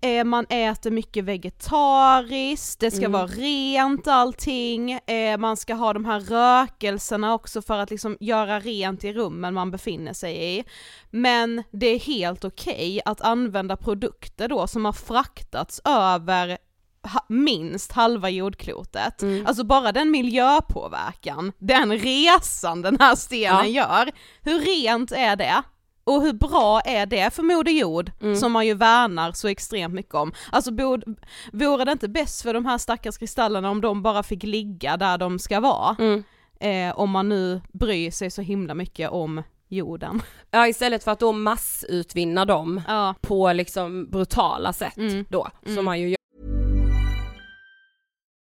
eh, 0.00 0.24
man 0.24 0.46
äter 0.48 0.90
mycket 0.90 1.24
vegetariskt, 1.24 2.80
det 2.80 2.90
ska 2.90 3.00
Mm. 3.04 3.12
vara 3.12 3.26
rent 3.26 4.08
allting, 4.08 4.92
eh, 4.92 5.38
man 5.38 5.56
ska 5.56 5.74
ha 5.74 5.92
de 5.92 6.04
här 6.04 6.20
rökelserna 6.20 7.34
också 7.34 7.62
för 7.62 7.78
att 7.78 7.90
liksom 7.90 8.16
göra 8.20 8.60
rent 8.60 9.04
i 9.04 9.12
rummen 9.12 9.54
man 9.54 9.70
befinner 9.70 10.12
sig 10.12 10.58
i. 10.58 10.64
Men 11.10 11.62
det 11.70 11.86
är 11.86 11.98
helt 11.98 12.44
okej 12.44 13.00
att 13.04 13.20
använda 13.20 13.76
produkter 13.76 14.48
då 14.48 14.66
som 14.66 14.84
har 14.84 14.92
fraktats 14.92 15.80
över 15.84 16.58
ha, 17.04 17.24
minst 17.28 17.92
halva 17.92 18.30
jordklotet. 18.30 19.22
Mm. 19.22 19.46
Alltså 19.46 19.64
bara 19.64 19.92
den 19.92 20.10
miljöpåverkan, 20.10 21.52
den 21.58 21.92
resan 21.98 22.82
den 22.82 22.96
här 23.00 23.14
stenen 23.16 23.72
gör, 23.72 24.10
hur 24.42 24.60
rent 24.60 25.12
är 25.12 25.36
det? 25.36 25.62
Och 26.06 26.22
hur 26.22 26.32
bra 26.32 26.80
är 26.80 27.06
det 27.06 27.34
för 27.34 27.42
Moder 27.42 27.72
Jord, 27.72 28.10
Mm. 28.20 28.36
som 28.36 28.52
man 28.52 28.66
ju 28.66 28.74
värnar 28.74 29.32
så 29.32 29.48
extremt 29.48 29.94
mycket 29.94 30.14
om? 30.14 30.32
Alltså 30.52 30.72
bod, 30.72 31.04
vore 31.52 31.84
det 31.84 31.92
inte 31.92 32.08
bäst 32.08 32.42
för 32.42 32.54
de 32.54 32.66
här 32.66 32.78
stackars 32.78 33.18
kristallerna 33.18 33.70
om 33.70 33.80
de 33.80 34.02
bara 34.02 34.22
fick 34.22 34.42
ligga 34.42 34.96
där 34.96 35.18
de 35.18 35.38
ska 35.38 35.60
vara? 35.60 35.96
Mm. 35.98 36.24
Eh, 36.60 36.98
om 36.98 37.10
man 37.10 37.28
nu 37.28 37.60
bryr 37.72 38.10
sig 38.10 38.30
så 38.30 38.42
himla 38.42 38.74
mycket 38.74 39.10
om 39.10 39.42
jorden. 39.68 40.22
Ja 40.50 40.66
istället 40.68 41.04
för 41.04 41.10
att 41.10 41.20
då 41.20 41.32
massutvinna 41.32 42.44
dem 42.44 42.82
Ja. 42.88 43.14
på 43.20 43.52
liksom 43.52 44.10
brutala 44.10 44.72
sätt 44.72 44.96
Mm. 44.96 45.24
då, 45.28 45.48
som 45.74 45.84
man 45.84 46.00
ju 46.00 46.08
gör. 46.08 46.16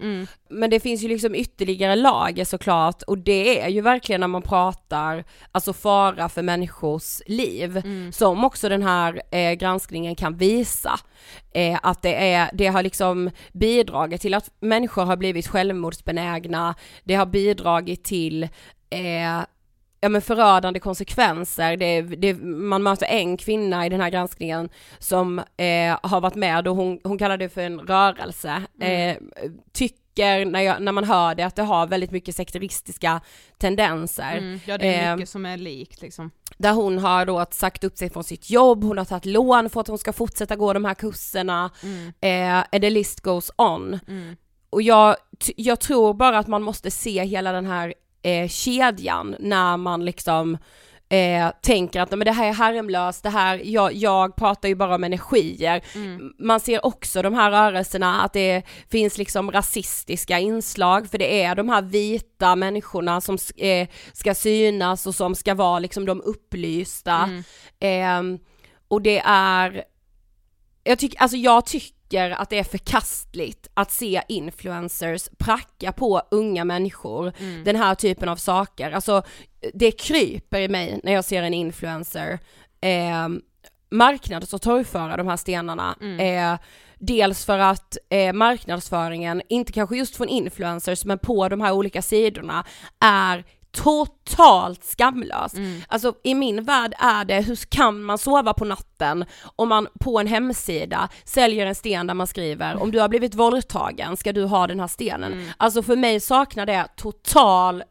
Mm. 0.00 0.26
Men 0.50 0.70
det 0.70 0.80
finns 0.80 1.02
ju 1.02 1.08
liksom 1.08 1.34
ytterligare 1.34 1.96
lager 1.96 2.44
såklart 2.44 3.02
och 3.02 3.18
det 3.18 3.60
är 3.60 3.68
ju 3.68 3.80
verkligen 3.80 4.20
när 4.20 4.28
man 4.28 4.42
pratar 4.42 5.24
alltså 5.52 5.72
fara 5.72 6.28
för 6.28 6.42
människors 6.42 7.22
liv 7.26 7.76
Mm. 7.84 8.12
som 8.12 8.44
också 8.44 8.68
den 8.68 8.82
här 8.82 9.22
eh, 9.30 9.52
granskningen 9.52 10.14
kan 10.16 10.36
visa 10.36 10.98
eh, 11.54 11.78
att 11.82 12.02
det, 12.02 12.32
är, 12.32 12.50
det 12.54 12.66
har 12.66 12.82
liksom 12.82 13.30
bidragit 13.52 14.20
till 14.20 14.34
att 14.34 14.50
människor 14.60 15.04
har 15.04 15.16
blivit 15.16 15.46
självmordsbenägna, 15.46 16.74
det 17.04 17.14
har 17.14 17.26
bidragit 17.26 18.04
till 18.04 18.42
eh, 18.90 19.40
ja 20.02 20.08
men 20.08 20.22
förödande 20.22 20.80
konsekvenser. 20.80 21.76
Det, 21.76 22.02
det, 22.02 22.34
man 22.44 22.82
möter 22.82 23.06
en 23.06 23.36
kvinna 23.36 23.86
i 23.86 23.88
den 23.88 24.00
här 24.00 24.10
granskningen 24.10 24.68
som 24.98 25.38
eh, 25.38 25.98
har 26.02 26.20
varit 26.20 26.34
med 26.34 26.68
och 26.68 26.76
hon, 26.76 27.00
hon 27.04 27.18
kallar 27.18 27.36
det 27.36 27.48
för 27.48 27.60
en 27.60 27.80
rörelse. 27.80 28.62
Eh, 28.80 29.16
tycker 29.72 30.44
när, 30.44 30.60
jag, 30.60 30.82
när 30.82 30.92
man 30.92 31.04
hör 31.04 31.34
det 31.34 31.42
att 31.42 31.56
det 31.56 31.62
har 31.62 31.86
väldigt 31.86 32.10
mycket 32.10 32.36
sekteristiska 32.36 33.20
tendenser. 33.58 34.36
Mm. 34.38 34.60
Ja 34.66 34.78
det 34.78 34.94
är 34.94 35.10
Eh, 35.10 35.16
mycket 35.16 35.28
som 35.28 35.46
är 35.46 35.56
likt 35.56 36.02
liksom. 36.02 36.30
där 36.58 36.72
hon 36.72 36.98
har 36.98 37.26
då 37.26 37.46
sagt 37.50 37.84
upp 37.84 37.98
sig 37.98 38.10
från 38.10 38.24
sitt 38.24 38.50
jobb, 38.50 38.84
hon 38.84 38.98
har 38.98 39.04
tagit 39.04 39.26
lån 39.26 39.70
för 39.70 39.80
att 39.80 39.88
hon 39.88 39.98
ska 39.98 40.12
fortsätta 40.12 40.56
gå 40.56 40.72
de 40.72 40.84
här 40.84 40.94
kurserna, 40.94 41.70
eh, 42.20 42.56
and 42.56 42.82
the 42.82 42.90
list 42.90 43.20
goes 43.20 43.50
on. 43.56 43.98
Och 44.70 44.82
jag, 44.82 45.16
jag 45.56 45.80
tror 45.80 46.14
bara 46.14 46.38
att 46.38 46.46
man 46.46 46.62
måste 46.62 46.90
se 46.90 47.24
hela 47.24 47.52
den 47.52 47.66
här 47.66 47.94
eh, 48.22 48.48
kedjan 48.48 49.36
när 49.40 49.76
man 49.76 50.04
liksom 50.04 50.58
eh, 51.08 51.50
tänker 51.62 52.00
att 52.00 52.10
"Nej, 52.10 52.18
men 52.18 52.24
det 52.24 52.32
här 52.32 52.48
är 52.48 52.52
harmlöst, 52.52 53.22
det 53.22 53.30
här, 53.30 53.60
jag, 53.64 53.92
jag 53.94 54.36
pratar 54.36 54.68
ju 54.68 54.74
bara 54.74 54.94
om 54.94 55.04
energier. 55.04 55.82
Man 56.38 56.60
ser 56.60 56.86
också 56.86 57.22
de 57.22 57.34
här 57.34 57.50
rörelserna 57.50 58.20
att 58.22 58.32
det 58.32 58.62
finns 58.90 59.18
liksom 59.18 59.50
rasistiska 59.52 60.38
inslag 60.38 61.08
för 61.10 61.18
det 61.18 61.42
är 61.42 61.54
de 61.54 61.68
här 61.68 61.82
vita 61.82 62.56
människorna 62.56 63.20
som 63.20 63.38
eh, 63.56 63.88
ska 64.12 64.34
synas 64.34 65.06
och 65.06 65.14
som 65.14 65.34
ska 65.34 65.54
vara 65.54 65.78
liksom 65.78 66.06
de 66.06 66.20
upplysta. 66.20 67.28
Ehm, 67.80 68.38
och 68.88 69.02
det 69.02 69.22
är, 69.24 69.84
jag 70.84 70.98
tycker, 70.98 71.18
alltså 71.22 71.36
jag 71.36 71.66
tycker 71.66 71.92
att 72.20 72.50
det 72.50 72.58
är 72.58 72.64
förkastligt 72.64 73.68
att 73.74 73.90
se 73.90 74.22
influencers 74.28 75.28
pracka 75.38 75.92
på 75.92 76.22
unga 76.30 76.64
människor 76.64 77.32
den 77.64 77.76
här 77.76 77.94
typen 77.94 78.28
av 78.28 78.36
saker. 78.36 78.90
Alltså 78.90 79.22
det 79.74 79.90
kryper 79.90 80.60
i 80.60 80.68
mig 80.68 81.00
när 81.02 81.12
jag 81.12 81.24
ser 81.24 81.42
en 81.42 81.54
influencer 81.54 82.38
eh, 82.80 83.28
marknads 83.90 84.54
och 84.54 84.62
torgföra 84.62 85.16
de 85.16 85.26
här 85.26 85.36
stenarna. 85.36 85.96
Eh, 86.20 86.58
dels 86.98 87.44
för 87.44 87.58
att 87.58 87.96
eh, 88.08 88.32
marknadsföringen, 88.32 89.42
inte 89.48 89.72
kanske 89.72 89.96
just 89.96 90.16
från 90.16 90.28
influencers, 90.28 91.04
men 91.04 91.18
på 91.18 91.48
de 91.48 91.60
här 91.60 91.72
olika 91.72 92.02
sidorna 92.02 92.64
är 93.00 93.44
totalt 93.72 94.84
skamlös. 94.84 95.52
Alltså 95.88 96.14
i 96.24 96.34
min 96.34 96.64
värld 96.64 96.94
är 96.98 97.24
det, 97.24 97.40
hur 97.40 97.56
kan 97.56 98.02
man 98.02 98.18
sova 98.18 98.54
på 98.54 98.64
natten 98.64 99.24
om 99.56 99.68
man 99.68 99.88
på 100.00 100.18
en 100.20 100.26
hemsida 100.26 101.08
säljer 101.24 101.66
en 101.66 101.74
sten 101.74 102.06
där 102.06 102.14
man 102.14 102.26
skriver 102.26 102.76
om 102.82 102.90
du 102.90 103.00
har 103.00 103.08
blivit 103.08 103.34
våldtagen 103.34 104.16
ska 104.16 104.32
du 104.32 104.44
ha 104.44 104.66
den 104.66 104.80
här 104.80 104.88
stenen. 104.88 105.52
Alltså 105.56 105.82
för 105.82 105.96
mig 105.96 106.20
saknar 106.20 106.66
det 106.66 106.86
total, 106.96 107.82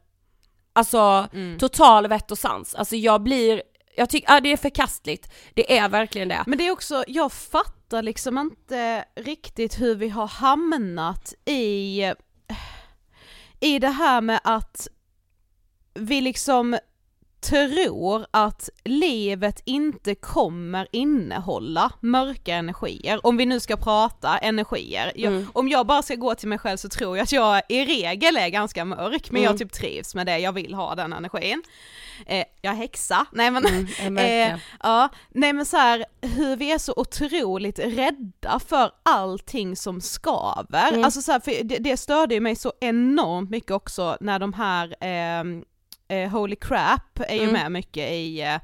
alltså 0.74 1.28
total 1.60 2.08
vett 2.08 2.32
och 2.32 2.38
sans. 2.38 2.76
Alltså 2.76 2.96
jag 2.96 3.24
blir, 3.24 3.62
jag 3.98 4.10
tycker, 4.10 4.34
ja, 4.34 4.40
det 4.40 4.52
är 4.52 4.58
förkastligt. 4.58 5.32
Det 5.54 5.78
är 5.78 5.90
verkligen 5.90 6.28
det. 6.28 6.44
Men 6.48 6.58
det 6.58 6.68
är 6.68 6.72
också, 6.72 7.04
jag 7.08 7.32
fattar 7.32 8.02
liksom 8.02 8.38
inte 8.38 9.06
riktigt 9.16 9.82
hur 9.82 9.96
vi 9.96 10.10
har 10.10 10.28
hamnat 10.28 11.34
i, 11.46 12.04
i 13.60 13.80
det 13.80 13.90
här 13.90 14.22
med 14.22 14.40
att 14.44 14.88
vi 15.94 16.22
liksom 16.22 16.78
tror 17.50 18.26
att 18.32 18.70
livet 18.84 19.62
inte 19.66 20.16
kommer 20.16 20.88
innehålla 20.92 21.92
mörka 22.00 22.56
energier, 22.56 23.26
om 23.26 23.38
vi 23.38 23.46
nu 23.46 23.60
ska 23.60 23.78
prata 23.78 24.38
energier. 24.38 25.12
Jag, 25.16 25.32
Mm. 25.34 25.48
Om 25.54 25.70
jag 25.70 25.88
bara 25.88 26.02
ska 26.02 26.16
gå 26.16 26.36
till 26.36 26.48
mig 26.48 26.58
själv 26.58 26.78
så 26.78 26.90
tror 26.90 27.18
jag 27.18 27.24
att 27.24 27.32
jag 27.32 27.62
i 27.70 27.86
regel 27.86 28.38
är 28.38 28.50
ganska 28.50 28.86
mörk, 28.86 29.32
men 29.32 29.42
Mm. 29.42 29.52
jag 29.52 29.58
typ 29.60 29.74
trivs 29.74 30.16
med 30.16 30.26
det, 30.26 30.38
jag 30.40 30.52
vill 30.52 30.74
ha 30.74 30.96
den 30.96 31.14
energin. 31.14 31.64
Eh, 32.26 32.44
jag 32.62 32.72
är 32.74 32.78
häxa, 32.78 33.26
nej 33.32 33.52
men 33.52 33.66
Mm, 33.66 34.18
eh, 34.54 34.60
Ja, 34.84 35.10
nej 35.30 35.54
men 35.54 35.66
så 35.66 35.78
här, 35.78 36.06
hur 36.22 36.56
vi 36.56 36.72
är 36.72 36.78
så 36.78 36.94
otroligt 36.98 37.80
rädda 37.80 38.60
för 38.68 38.92
allting 39.04 39.76
som 39.76 40.02
skaver. 40.02 40.90
Mm. 40.92 41.04
Alltså 41.04 41.22
så 41.22 41.32
här, 41.32 41.40
för 41.40 41.64
det, 41.64 41.78
det 41.78 41.98
störde 41.98 42.34
ju 42.34 42.40
mig 42.42 42.56
så 42.56 42.74
enormt 42.82 43.50
mycket 43.50 43.72
också 43.72 44.18
när 44.22 44.40
de 44.40 44.54
här 44.54 44.96
ehm, 45.02 45.64
eh, 46.12 46.30
Holy 46.30 46.56
Crap 46.56 47.20
är 47.20 47.36
ju 47.36 47.42
Mm. 47.42 47.54
med 47.54 47.72
mycket 47.72 48.12
i, 48.12 48.42
eh, 48.42 48.60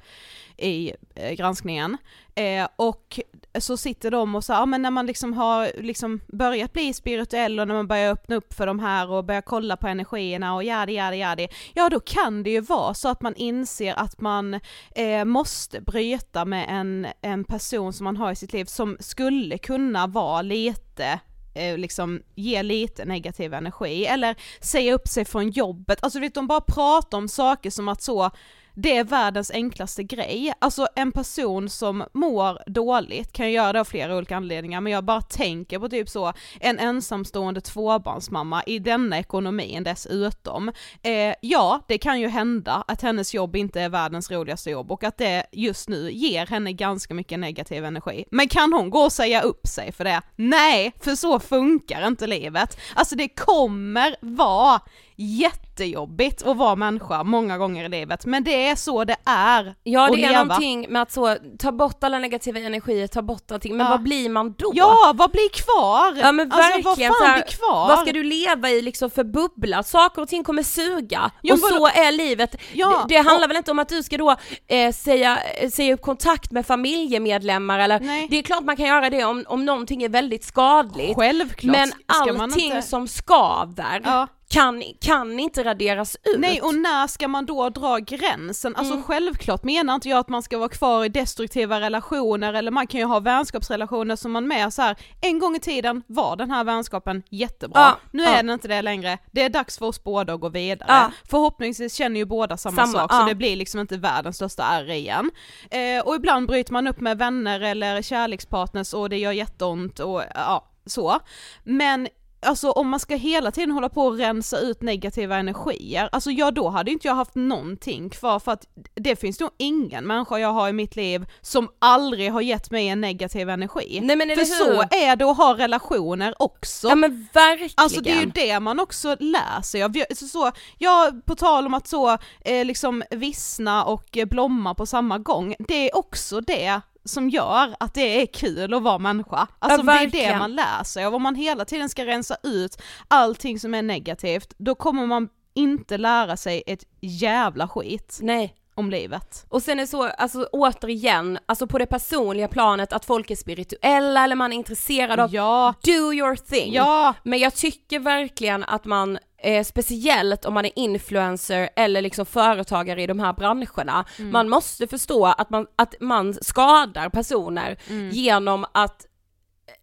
i 0.68 0.94
eh, 1.16 1.32
granskningen. 1.32 1.98
Eh, 2.36 2.68
och 2.76 3.20
så 3.60 3.78
sitter 3.78 4.12
de 4.12 4.36
och 4.36 4.44
så, 4.44 4.54
ja 4.54 4.66
men 4.66 4.82
när 4.82 4.92
man 4.92 5.06
liksom 5.06 5.34
har 5.34 5.72
liksom 5.78 6.20
börjat 6.28 6.74
bli 6.74 6.94
spirituell 6.94 7.60
och 7.60 7.68
när 7.68 7.76
man 7.76 7.88
börjar 7.88 8.12
öppna 8.12 8.36
upp 8.36 8.54
för 8.54 8.68
de 8.68 8.80
här 8.80 9.10
och 9.12 9.24
börjar 9.26 9.42
kolla 9.42 9.78
på 9.78 9.88
energierna 9.88 10.56
och 10.56 10.64
jadi 10.64 10.94
jadi 10.94 11.18
jadi, 11.18 11.48
ja 11.74 11.90
då 11.90 12.00
kan 12.00 12.44
det 12.44 12.50
ju 12.50 12.62
vara 12.62 12.94
så 12.94 13.10
att 13.10 13.22
man 13.22 13.36
inser 13.36 13.94
att 14.00 14.22
man 14.22 14.60
eh, 14.96 15.26
måste 15.26 15.82
bryta 15.82 16.46
med 16.46 16.66
en, 16.70 17.08
en 17.22 17.44
person 17.44 17.94
som 17.94 18.04
man 18.04 18.18
har 18.18 18.32
i 18.32 18.36
sitt 18.36 18.54
liv 18.54 18.66
som 18.66 18.98
skulle 19.00 19.58
kunna 19.58 20.08
vara 20.08 20.42
lite 20.42 21.20
eh, 21.58 21.78
liksom 21.78 22.22
ge 22.36 22.64
lite 22.64 23.06
negativ 23.06 23.54
energi 23.54 24.06
eller 24.06 24.36
säga 24.62 24.94
upp 24.94 25.08
sig 25.08 25.26
från 25.26 25.50
jobbet, 25.50 26.00
alltså 26.02 26.20
vet 26.20 26.34
de 26.34 26.48
bara 26.48 26.62
pratar 26.62 27.18
om 27.18 27.28
saker 27.28 27.70
som 27.70 27.88
att 27.88 28.02
så 28.02 28.32
det 28.80 28.98
är 28.98 29.04
världens 29.04 29.52
enklaste 29.52 30.04
grej. 30.04 30.54
Alltså 30.60 30.88
en 30.96 31.12
person 31.12 31.70
som 31.70 32.04
mår 32.14 32.70
dåligt 32.70 33.34
kan 33.34 33.48
ju 33.48 33.54
göra 33.54 33.74
det 33.74 33.80
av 33.80 33.86
flera 33.86 34.18
olika 34.18 34.36
anledningar 34.36 34.82
men 34.82 34.94
jag 34.94 35.04
bara 35.04 35.22
tänker 35.22 35.80
på 35.80 35.90
typ 35.90 36.10
så 36.10 36.34
en 36.60 36.80
ensamstående 36.80 37.62
tvåbarnsmamma 37.62 38.64
i 38.64 38.80
denna 38.80 39.20
ekonomin 39.20 39.84
dessutom. 39.84 40.72
Eh, 41.04 41.34
ja, 41.42 41.82
det 41.88 41.98
kan 41.98 42.20
ju 42.20 42.28
hända 42.28 42.84
att 42.88 43.02
hennes 43.02 43.34
jobb 43.34 43.56
inte 43.56 43.82
är 43.82 43.90
världens 43.90 44.32
roligaste 44.32 44.70
jobb 44.70 44.92
och 44.92 45.04
att 45.04 45.18
det 45.18 45.46
just 45.52 45.90
nu 45.90 46.12
ger 46.12 46.46
henne 46.46 46.74
ganska 46.74 47.14
mycket 47.14 47.40
negativ 47.40 47.86
energi. 47.86 48.26
Men 48.32 48.48
kan 48.48 48.74
hon 48.74 48.90
gå 48.90 49.00
och 49.00 49.14
säga 49.14 49.42
upp 49.42 49.68
sig 49.68 49.92
för 49.92 50.04
det? 50.04 50.22
Nej, 50.36 50.94
för 51.00 51.16
så 51.16 51.40
funkar 51.40 52.08
inte 52.08 52.28
livet. 52.28 52.78
Alltså 52.96 53.16
det 53.16 53.28
kommer 53.28 54.16
vara 54.22 54.82
jättejobbigt 55.18 56.44
att 56.48 56.58
vara 56.58 56.76
människa 56.76 57.24
många 57.24 57.58
gånger 57.58 57.86
i 57.86 57.90
livet, 57.90 58.26
men 58.26 58.44
det 58.44 58.68
är 58.70 58.76
så 58.76 59.04
det 59.04 59.16
är 59.26 59.76
Ja 59.84 60.06
att 60.06 60.12
det 60.14 60.24
är 60.24 60.30
leva. 60.30 60.44
någonting 60.44 60.86
med 60.90 61.02
att 61.02 61.12
så, 61.12 61.36
ta 61.60 61.72
bort 61.72 62.04
alla 62.04 62.20
negativa 62.20 62.60
energier, 62.60 63.08
ta 63.08 63.22
bort 63.22 63.52
allting, 63.52 63.78
men 63.78 63.86
Ja. 63.86 63.92
vad 63.92 64.02
blir 64.04 64.30
man 64.30 64.54
då? 64.58 64.72
Ja, 64.76 65.12
vad 65.16 65.32
blir 65.32 65.50
kvar? 65.50 66.22
Ja 66.26 66.32
men 66.32 66.52
alltså, 66.52 66.70
verkligen, 66.72 67.12
vad 67.12 67.18
fan 67.20 67.28
här, 67.28 67.36
blir 67.44 67.52
kvar? 67.58 67.88
vad 67.88 68.00
ska 68.00 68.12
du 68.12 68.24
leva 68.24 68.70
i 68.70 68.82
liksom 68.82 69.10
för 69.10 69.24
bubbla? 69.24 69.84
Saker 69.84 70.22
och 70.22 70.28
ting 70.28 70.44
kommer 70.44 70.64
suga, 70.64 71.32
Ja, 71.42 71.54
och 71.54 71.60
så 71.60 71.88
är 71.88 72.12
livet. 72.12 72.56
Ja, 72.74 73.06
det, 73.10 73.16
det 73.16 73.22
handlar 73.30 73.48
och- 73.48 73.50
väl 73.50 73.58
inte 73.58 73.72
om 73.72 73.80
att 73.80 73.90
du 73.90 74.04
ska 74.04 74.18
då 74.18 74.36
eh, 74.68 74.92
säga, 74.94 75.38
eh, 75.62 75.70
säga 75.70 75.94
upp 75.94 76.02
kontakt 76.02 76.52
med 76.52 76.66
familjemedlemmar 76.66 77.80
eller, 77.80 78.00
Nej. 78.00 78.28
det 78.30 78.38
är 78.38 78.42
klart 78.44 78.64
man 78.64 78.78
kan 78.78 78.86
göra 78.86 79.10
det 79.10 79.24
om, 79.26 79.44
om 79.48 79.66
någonting 79.66 80.04
är 80.04 80.10
väldigt 80.10 80.44
skadligt. 80.44 81.16
Självklart 81.16 81.76
Men 81.78 81.92
allting 82.06 82.66
inte... 82.66 82.82
som 82.82 83.08
skaver 83.08 84.02
Ja. 84.06 84.28
Kan, 84.50 84.84
kan 85.02 85.40
inte 85.40 85.64
raderas 85.64 86.16
ut. 86.24 86.40
Nej 86.40 86.62
och 86.62 86.76
när 86.76 87.08
ska 87.08 87.28
man 87.28 87.46
då 87.46 87.70
dra 87.70 87.98
gränsen? 87.98 88.76
Alltså 88.76 88.94
Mm. 88.94 89.04
självklart 89.04 89.64
menar 89.64 89.96
inte 89.96 90.10
jag 90.10 90.20
att 90.20 90.30
man 90.30 90.44
ska 90.44 90.58
vara 90.58 90.70
kvar 90.70 91.06
i 91.06 91.10
destruktiva 91.10 91.80
relationer 91.82 92.54
eller 92.54 92.72
man 92.72 92.88
kan 92.88 93.00
ju 93.00 93.06
ha 93.06 93.20
vänskapsrelationer 93.20 94.16
som 94.16 94.32
man 94.32 94.48
med 94.48 94.74
så 94.74 94.82
här. 94.82 94.96
en 95.22 95.40
gång 95.40 95.56
i 95.56 95.60
tiden 95.60 96.04
var 96.08 96.36
den 96.36 96.52
här 96.52 96.64
vänskapen 96.64 97.24
jättebra, 97.30 97.80
Ja, 97.82 97.98
nu 98.12 98.24
ja. 98.24 98.30
är 98.30 98.36
den 98.44 98.50
inte 98.50 98.68
det 98.68 98.82
längre, 98.82 99.18
det 99.32 99.42
är 99.44 99.50
dags 99.50 99.78
för 99.78 99.86
oss 99.86 100.04
båda 100.04 100.34
att 100.34 100.40
gå 100.42 100.50
vidare. 100.50 100.88
Ja. 100.90 101.12
Förhoppningsvis 101.30 101.94
känner 101.94 102.20
ju 102.20 102.26
båda 102.26 102.58
samma, 102.58 102.76
Samma, 102.76 103.00
sak 103.00 103.14
så 103.14 103.26
det 103.26 103.36
blir 103.36 103.56
liksom 103.56 103.80
inte 103.80 103.98
världens 103.98 104.36
största 104.36 104.64
ärr 104.64 104.90
igen. 104.92 105.32
Eh, 105.72 106.06
och 106.06 106.16
ibland 106.16 106.48
bryter 106.48 106.74
man 106.74 106.88
upp 106.88 107.00
med 107.02 107.18
vänner 107.18 107.60
eller 107.62 108.02
kärlekspartners 108.02 108.94
och 108.94 109.10
det 109.10 109.18
gör 109.18 109.32
jätteont 109.32 110.00
och 110.00 110.24
ja, 110.36 110.68
så. 110.86 111.20
Men 111.64 112.08
Alltså 112.40 112.72
om 112.72 112.90
man 112.90 113.00
ska 113.00 113.16
hela 113.16 113.52
tiden 113.52 113.72
hålla 113.72 113.90
på 113.90 114.02
och 114.02 114.18
rensa 114.18 114.60
ut 114.60 114.82
negativa 114.82 115.38
energier, 115.38 116.10
alltså 116.12 116.32
ja 116.32 116.52
då 116.52 116.70
hade 116.70 116.92
inte 116.92 117.08
jag 117.08 117.16
haft 117.16 117.36
någonting 117.36 118.10
kvar 118.10 118.40
för 118.40 118.52
att 118.52 118.66
det 118.96 119.16
finns 119.16 119.40
nog 119.40 119.50
ingen 119.58 120.08
människa 120.08 120.38
jag 120.38 120.54
har 120.54 120.70
i 120.70 120.74
mitt 120.74 120.96
liv 120.96 121.26
som 121.42 121.70
aldrig 121.80 122.32
har 122.32 122.42
gett 122.42 122.72
mig 122.72 122.88
en 122.88 123.02
negativ 123.02 123.50
energi. 123.50 124.00
Nej, 124.04 124.16
men 124.16 124.30
för 124.30 124.46
så 124.46 124.82
är 124.82 125.16
det 125.16 125.26
att 125.26 125.38
ha 125.38 125.58
relationer 125.58 126.34
också. 126.40 126.88
Ja 126.88 126.96
men 126.96 127.28
verkligen. 127.34 127.72
Alltså 127.76 128.02
det 128.02 128.12
är 128.12 128.20
ju 128.20 128.26
det 128.26 128.60
man 128.60 128.80
också 128.80 129.16
lär 129.20 129.62
sig 129.62 129.84
av. 129.84 129.94
Så, 130.16 130.52
ja, 130.78 131.12
på 131.26 131.36
tal 131.36 131.66
om 131.66 131.74
att 131.74 131.88
så 131.88 132.18
eh, 132.42 132.66
liksom 132.66 133.04
vissna 133.12 133.84
och 133.84 134.18
blomma 134.30 134.76
på 134.76 134.86
samma 134.86 135.18
gång, 135.18 135.56
det 135.60 135.90
är 135.90 135.98
också 135.98 136.42
det 136.42 136.82
som 137.08 137.30
gör 137.30 137.76
att 137.80 137.94
det 137.94 138.22
är 138.22 138.26
kul 138.26 138.74
att 138.74 138.84
vara 138.84 138.98
människa. 138.98 139.48
Alltså 139.60 139.84
det 139.84 139.92
är 139.92 140.08
det 140.08 140.38
man 140.38 140.56
lär 140.56 140.84
sig 140.84 141.06
av. 141.06 141.16
Om 141.16 141.24
man 141.24 141.36
hela 141.36 141.66
tiden 141.66 141.90
ska 141.90 142.06
rensa 142.06 142.38
ut 142.44 142.82
allting 143.08 143.60
som 143.60 143.74
är 143.74 143.82
negativt, 143.82 144.54
då 144.58 144.76
kommer 144.76 145.06
man 145.06 145.30
inte 145.54 145.98
lära 145.98 146.38
sig 146.38 146.64
ett 146.68 146.84
jävla 147.02 147.68
skit 147.68 148.20
Nej. 148.22 148.56
om 148.76 148.90
livet. 148.90 149.46
Och 149.50 149.62
sen 149.64 149.80
är 149.80 149.86
så, 149.86 150.04
alltså 150.04 150.50
återigen, 150.52 151.40
alltså 151.46 151.68
på 151.68 151.78
det 151.78 151.86
personliga 151.86 152.48
planet 152.48 152.94
att 152.94 153.06
folk 153.06 153.32
är 153.32 153.36
spirituella 153.36 154.24
eller 154.24 154.36
man 154.36 154.54
är 154.54 154.58
intresserad 154.58 155.20
av 155.20 155.34
Ja, 155.36 155.74
do 155.84 156.14
your 156.14 156.36
thing. 156.36 156.74
ja, 156.74 157.14
Men 157.24 157.40
jag 157.40 157.56
tycker 157.56 158.00
verkligen 158.00 158.64
att 158.64 158.86
man, 158.86 159.18
eh, 159.44 159.64
speciellt 159.64 160.46
om 160.46 160.54
man 160.54 160.66
är 160.66 160.72
influencer 160.76 161.70
eller 161.76 162.02
liksom 162.02 162.26
företagare 162.26 163.02
i 163.04 163.08
de 163.08 163.20
här 163.20 163.34
branscherna, 163.34 164.06
Mm. 164.20 164.32
man 164.32 164.50
måste 164.50 164.88
förstå 164.88 165.26
att 165.26 165.50
man, 165.50 165.68
att 165.76 165.96
man 166.00 166.34
skadar 166.42 167.10
personer 167.10 167.78
Mm. 167.90 168.10
genom 168.10 168.66
att 168.72 169.06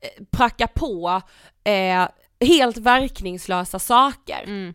eh, 0.00 0.24
pracka 0.36 0.66
på 0.66 1.22
eh, 1.64 2.08
helt 2.48 2.76
verkningslösa 2.76 3.78
saker. 3.78 4.42
Mm. 4.46 4.74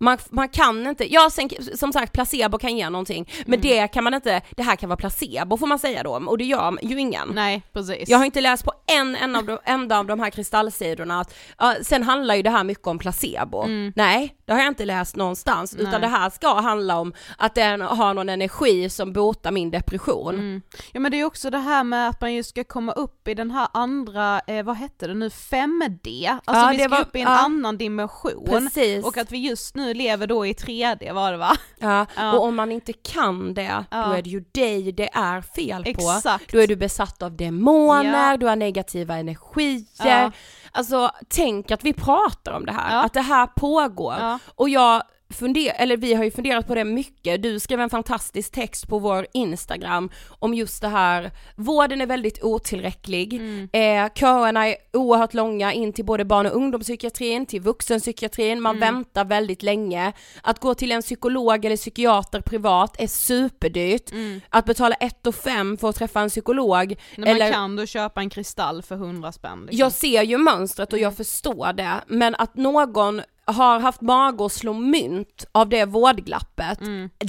Man, 0.00 0.18
man 0.30 0.48
kan 0.48 0.86
inte, 0.86 1.12
ja 1.12 1.30
sen, 1.30 1.50
som 1.74 1.92
sagt 1.92 2.12
placebo 2.12 2.58
kan 2.58 2.76
ge 2.76 2.90
någonting, 2.90 3.28
men 3.46 3.60
Mm. 3.60 3.60
det 3.60 3.88
kan 3.88 4.04
man 4.04 4.14
inte, 4.14 4.40
det 4.56 4.62
här 4.62 4.76
kan 4.76 4.88
vara 4.88 4.96
placebo 4.96 5.56
får 5.56 5.66
man 5.66 5.78
säga 5.78 6.02
då, 6.02 6.10
och 6.26 6.38
det 6.38 6.44
gör 6.44 6.78
ju 6.82 6.98
ingen. 7.00 7.28
nej 7.34 7.62
precis. 7.72 8.08
Jag 8.08 8.18
har 8.18 8.24
inte 8.24 8.40
läst 8.40 8.64
på 8.64 8.72
en 8.86 9.16
enda 9.16 9.38
av 9.38 9.44
de, 9.46 9.58
enda 9.64 9.98
av 9.98 10.06
de 10.06 10.20
här 10.20 10.30
kristallsidorna 10.30 11.20
att, 11.20 11.34
ja, 11.58 11.74
sen 11.82 12.02
handlar 12.02 12.34
ju 12.34 12.42
det 12.42 12.50
här 12.50 12.64
mycket 12.64 12.86
om 12.86 12.98
placebo. 12.98 13.64
Nej, 13.96 14.34
det 14.44 14.52
har 14.52 14.58
jag 14.60 14.68
inte 14.68 14.84
läst 14.84 15.16
någonstans, 15.16 15.72
Mm. 15.72 15.84
Nej. 15.84 15.90
utan 15.90 16.00
det 16.00 16.08
här 16.18 16.30
ska 16.30 16.60
handla 16.60 16.98
om 16.98 17.12
att 17.38 17.54
den 17.54 17.80
har 17.80 18.14
någon 18.14 18.28
energi 18.28 18.90
som 18.90 19.12
botar 19.12 19.50
min 19.50 19.70
depression. 19.70 20.34
Mm. 20.34 20.62
Ja 20.92 21.00
men 21.00 21.10
det 21.12 21.20
är 21.20 21.24
också 21.24 21.50
det 21.50 21.58
här 21.58 21.84
med 21.84 22.08
att 22.08 22.20
man 22.20 22.34
ju 22.34 22.42
ska 22.42 22.64
komma 22.64 22.92
upp 22.92 23.28
i 23.28 23.34
den 23.34 23.50
här 23.50 23.68
andra, 23.74 24.40
eh, 24.46 24.62
vad 24.64 24.76
hette 24.76 25.06
det 25.06 25.14
nu, 25.14 25.28
5D? 25.30 26.28
Alltså 26.44 26.66
Ja, 26.66 26.68
vi 26.72 26.78
ska 26.78 26.88
var- 26.88 27.00
upp 27.00 27.16
i 27.16 27.20
en 27.20 27.28
ja. 27.28 27.38
annan 27.38 27.78
dimension. 27.78 28.44
Precis. 28.48 29.04
Och 29.04 29.16
att 29.18 29.32
vi 29.32 29.38
just 29.38 29.74
nu 29.74 29.87
lever 29.94 30.26
då 30.26 30.46
i 30.46 30.52
3D 30.52 31.12
var 31.12 31.32
det 31.32 31.38
va? 31.38 31.56
Ja, 31.78 32.06
Ja. 32.16 32.32
och 32.32 32.44
om 32.44 32.56
man 32.56 32.72
inte 32.72 32.92
kan 32.92 33.54
det, 33.54 33.84
då 33.90 33.96
Ja. 33.96 34.16
är 34.16 34.22
det 34.22 34.30
ju 34.30 34.44
dig 34.52 34.92
det 34.92 35.08
är 35.12 35.40
fel 35.40 35.82
på. 35.84 35.90
Exakt. 35.90 36.52
Då 36.52 36.58
är 36.58 36.66
du 36.66 36.76
besatt 36.76 37.22
av 37.22 37.36
demoner, 37.36 38.30
Ja. 38.30 38.36
du 38.36 38.46
har 38.46 38.56
negativa 38.56 39.14
energier. 39.16 40.32
Alltså 40.72 41.10
tänk 41.28 41.70
att 41.70 41.84
vi 41.84 41.92
pratar 41.92 42.52
om 42.52 42.66
det 42.66 42.72
här, 42.72 43.04
att 43.04 43.12
det 43.14 43.20
här 43.20 43.46
pågår. 43.46 44.38
Och 44.54 44.68
jag 44.68 45.02
funder, 45.34 45.72
eller 45.76 45.96
vi 45.96 46.14
har 46.14 46.24
ju 46.24 46.30
funderat 46.30 46.66
på 46.66 46.74
det 46.74 46.84
mycket, 46.84 47.42
du 47.42 47.60
skrev 47.60 47.80
en 47.80 47.90
fantastisk 47.90 48.52
text 48.52 48.88
på 48.88 48.98
vår 48.98 49.26
Instagram 49.32 50.10
om 50.38 50.54
just 50.54 50.80
det 50.82 50.88
här, 50.88 51.30
vården 51.56 52.00
är 52.00 52.06
väldigt 52.06 52.42
otillräcklig, 52.42 53.34
Mm. 53.34 53.68
eh, 53.72 54.12
köerna 54.14 54.68
är 54.68 54.76
oerhört 54.92 55.34
långa 55.34 55.72
in 55.72 55.92
till 55.92 56.04
både 56.04 56.24
barn 56.24 56.46
och 56.46 56.56
ungdomspsykiatrin, 56.56 57.46
till 57.46 57.60
vuxenpsykiatrin, 57.60 58.60
man 58.60 58.76
Mm. 58.76 58.94
väntar 58.94 59.24
väldigt 59.24 59.62
länge. 59.62 60.12
Att 60.42 60.58
gå 60.60 60.74
till 60.74 60.92
en 60.92 61.02
psykolog 61.02 61.64
eller 61.64 61.76
psykiater 61.76 62.40
privat 62.40 62.96
är 63.00 63.06
superdyrt. 63.06 64.10
Att 64.48 64.64
betala 64.64 64.94
1 64.94 65.26
och 65.26 65.34
5 65.34 65.76
för 65.76 65.88
att 65.88 65.96
träffa 65.96 66.20
en 66.20 66.28
psykolog, 66.28 66.94
man 67.18 67.28
eller 67.28 67.52
kan 67.52 67.76
då 67.76 67.86
köpa 67.86 68.20
en 68.20 68.30
kristall 68.30 68.82
för 68.82 68.94
100 68.94 69.32
spänn. 69.32 69.60
Liksom. 69.60 69.78
jag 69.78 69.92
ser 69.92 70.22
ju 70.22 70.38
mönstret 70.38 70.92
Mm. 70.92 70.98
och 70.98 71.04
jag 71.04 71.16
förstår 71.16 71.72
det, 71.72 71.90
men 72.06 72.34
att 72.34 72.56
någon 72.56 73.22
har 73.52 73.80
haft 73.80 74.00
mag 74.00 74.40
att 74.42 74.52
slå 74.52 74.72
mynt 74.72 75.44
av 75.52 75.68
det 75.68 75.84
vårdglappet, 75.84 76.78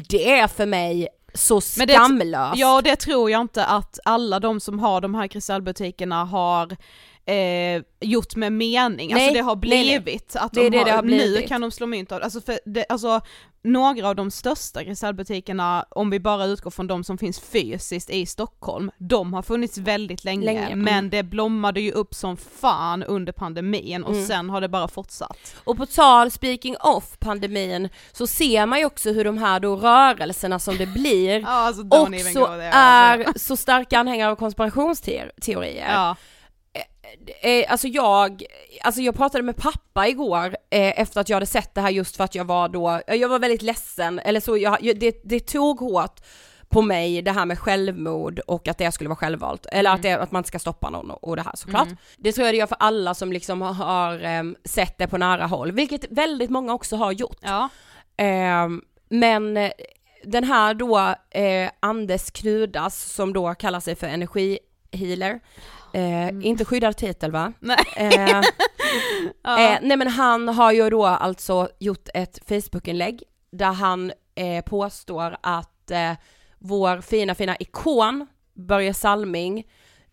det 0.09 0.31
är 0.39 0.47
för 0.47 0.65
mig 0.65 1.07
så 1.33 1.53
Mm. 1.53 1.61
Men 1.77 1.87
det- 1.87 1.93
skamlöst. 1.93 2.57
Ja 2.57 2.81
det 2.81 2.95
tror 2.95 3.31
jag 3.31 3.41
inte 3.41 3.65
att 3.65 3.99
alla 4.05 4.39
de 4.39 4.59
som 4.59 4.79
har 4.79 5.01
de 5.01 5.15
här 5.15 5.27
kristallbutikerna 5.27 6.23
har 6.25 6.77
eh, 7.29 7.81
gjort 8.01 8.35
med 8.35 8.53
mening, 8.53 9.13
alltså 9.13 9.25
Nej, 9.25 9.33
det 9.33 9.39
har 9.41 9.55
nej, 9.55 9.69
nej. 9.69 9.99
blivit 9.99 10.35
att 10.35 10.53
de 10.53 10.59
det 10.63 10.69
det 10.69 10.77
har, 10.77 10.89
har 10.95 11.03
nu 11.03 11.17
blivit. 11.17 11.47
kan 11.47 11.61
de 11.61 11.71
slå 11.71 11.87
mynt 11.87 12.11
av, 12.11 12.23
alltså 12.23 12.41
för 12.41 12.59
det, 12.65 12.85
alltså 12.89 13.21
några 13.63 14.07
av 14.07 14.15
de 14.15 14.31
största 14.31 14.83
kristallbutikerna, 14.83 15.85
om 15.89 16.09
vi 16.09 16.19
bara 16.19 16.45
utgår 16.45 16.71
från 16.71 16.87
de 16.87 17.03
som 17.03 17.17
finns 17.17 17.39
fysiskt 17.39 18.09
i 18.09 18.25
Stockholm, 18.25 18.91
de 18.97 19.33
har 19.33 19.41
funnits 19.41 19.77
väldigt 19.77 20.23
länge, 20.23 20.45
Länge, 20.45 20.65
mm. 20.67 20.79
men 20.81 21.09
det 21.09 21.23
blommade 21.23 21.81
ju 21.81 21.91
upp 21.91 22.13
som 22.15 22.37
fan 22.37 23.03
under 23.03 23.33
pandemin 23.33 24.03
och 24.03 24.13
Mm. 24.13 24.25
sen 24.27 24.49
har 24.49 24.61
det 24.61 24.69
bara 24.69 24.87
fortsatt. 24.87 25.55
Och 25.63 25.77
på 25.77 25.85
tal, 25.85 26.31
speaking 26.31 26.75
of 26.79 27.17
pandemin, 27.19 27.89
så 28.11 28.27
ser 28.27 28.65
man 28.65 28.79
ju 28.79 28.85
också 28.85 29.11
hur 29.11 29.23
de 29.23 29.37
här 29.37 29.59
då 29.59 29.75
rörelserna 29.75 30.59
som 30.59 30.77
det 30.77 30.85
blir 30.87 31.39
Ja, 31.45 31.47
alltså 31.47 31.83
också 31.89 32.13
är 32.61 33.23
alltså. 33.25 33.39
så 33.39 33.57
starka 33.57 33.99
anhängare 33.99 34.31
av 34.31 34.35
konspirationsteorier. 34.35 35.91
Ja. 35.93 36.15
Eh, 37.41 37.71
alltså 37.71 37.87
jag, 37.87 38.43
alltså 38.81 39.01
jag 39.01 39.15
pratade 39.15 39.43
med 39.43 39.55
pappa 39.57 40.07
igår 40.07 40.57
eh, 40.69 41.01
efter 41.01 41.21
att 41.21 41.29
jag 41.29 41.35
hade 41.35 41.45
sett 41.45 41.75
det 41.75 41.81
här 41.81 41.89
just 41.89 42.17
för 42.17 42.23
att 42.23 42.35
jag 42.35 42.45
var 42.45 42.69
då, 42.69 43.01
jag 43.07 43.29
var 43.29 43.39
väldigt 43.39 43.61
ledsen, 43.61 44.19
eller 44.19 44.39
så, 44.39 44.57
jag, 44.57 44.77
det, 44.99 45.21
det 45.23 45.39
tog 45.39 45.79
hårt 45.79 46.21
på 46.69 46.81
mig 46.81 47.21
det 47.21 47.31
här 47.31 47.45
med 47.45 47.59
självmord 47.59 48.39
och 48.39 48.67
att 48.67 48.77
det 48.77 48.91
skulle 48.91 49.07
vara 49.07 49.17
självvalt, 49.17 49.65
eller 49.65 49.91
att, 49.91 50.01
det, 50.01 50.13
att 50.13 50.31
man 50.31 50.39
inte 50.39 50.47
ska 50.47 50.59
stoppa 50.59 50.89
någon 50.89 51.11
och, 51.11 51.23
och 51.23 51.35
det 51.35 51.41
här 51.41 51.55
såklart. 51.55 51.87
Det 52.17 52.31
tror 52.31 52.45
jag 52.47 52.53
det 52.53 52.57
gör 52.57 52.67
för 52.67 52.77
alla 52.79 53.13
som 53.13 53.33
liksom 53.33 53.61
har, 53.61 53.73
har 53.73 54.19
em, 54.19 54.55
sett 54.65 54.97
det 54.97 55.07
på 55.07 55.17
nära 55.17 55.45
håll, 55.45 55.71
vilket 55.71 56.11
väldigt 56.11 56.49
många 56.49 56.73
också 56.73 56.95
har 56.95 57.11
gjort. 57.11 57.37
Ja. 57.41 57.69
Ehm, 58.17 58.81
men 59.09 59.57
eh, 59.57 59.71
den 60.23 60.43
här 60.43 60.73
då 60.73 61.15
eh, 61.29 61.69
Anders 61.79 62.31
Knudas 62.31 63.03
som 63.13 63.33
då 63.33 63.53
kallar 63.53 63.79
sig 63.79 63.95
för 63.95 64.07
energihealer, 64.07 65.39
eh, 65.93 66.29
inte 66.47 66.65
skyddad 66.65 66.97
titel 66.97 67.31
va? 67.31 67.53
Nej. 67.59 67.77
Eh, 67.95 68.41
Ja. 69.43 69.59
eh, 69.73 69.79
nej 69.81 69.97
men 69.97 70.07
han 70.07 70.47
har 70.47 70.71
ju 70.71 70.89
då 70.89 71.05
alltså 71.05 71.69
gjort 71.79 72.07
ett 72.13 72.39
Facebookinlägg 72.47 73.23
där 73.51 73.71
han 73.73 74.11
eh, 74.35 74.63
påstår 74.63 75.37
att 75.43 75.91
eh, 75.91 76.11
vår 76.59 77.01
fina 77.01 77.35
fina 77.35 77.55
ikon 77.59 78.27
Börje 78.53 78.93
Salming 78.93 79.67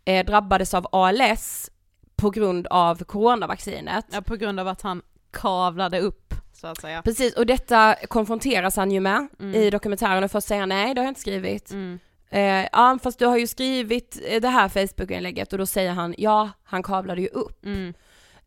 eh, 0.04 0.26
drabbades 0.26 0.74
av 0.74 0.86
ALS 0.92 1.70
på 2.16 2.30
grund 2.30 2.66
av 2.66 3.04
coronavaccinet. 3.04 4.04
ja, 4.12 4.22
på 4.22 4.36
grund 4.36 4.60
av 4.60 4.68
att 4.68 4.82
han 4.82 5.02
kavlade 5.32 6.00
upp, 6.00 6.34
så 6.52 6.66
att 6.66 6.80
säga. 6.80 7.02
Precis, 7.02 7.34
och 7.36 7.46
detta 7.46 7.94
konfronteras 8.08 8.76
han 8.76 8.90
ju 8.90 9.00
med 9.00 9.28
Mm. 9.40 9.54
i 9.54 9.70
dokumentären 9.70 10.24
och 10.24 10.30
först 10.30 10.48
säger 10.48 10.60
han 10.62 10.68
nej 10.68 10.94
det 10.94 11.00
har 11.00 11.04
jag 11.06 11.10
inte 11.10 11.20
skrivit. 11.20 11.70
Mm. 11.70 11.98
Eh, 12.30 12.66
ja 12.72 12.98
fast 13.02 13.18
du 13.18 13.26
har 13.26 13.36
ju 13.36 13.46
skrivit 13.46 14.20
eh, 14.28 14.40
det 14.40 14.48
här 14.48 14.68
Facebook-inlägget 14.68 15.52
och 15.52 15.58
då 15.58 15.66
säger 15.66 15.90
han 15.92 16.14
ja, 16.18 16.50
han 16.64 16.82
kavlade 16.82 17.20
ju 17.20 17.28
upp. 17.28 17.64
Mm. 17.64 17.94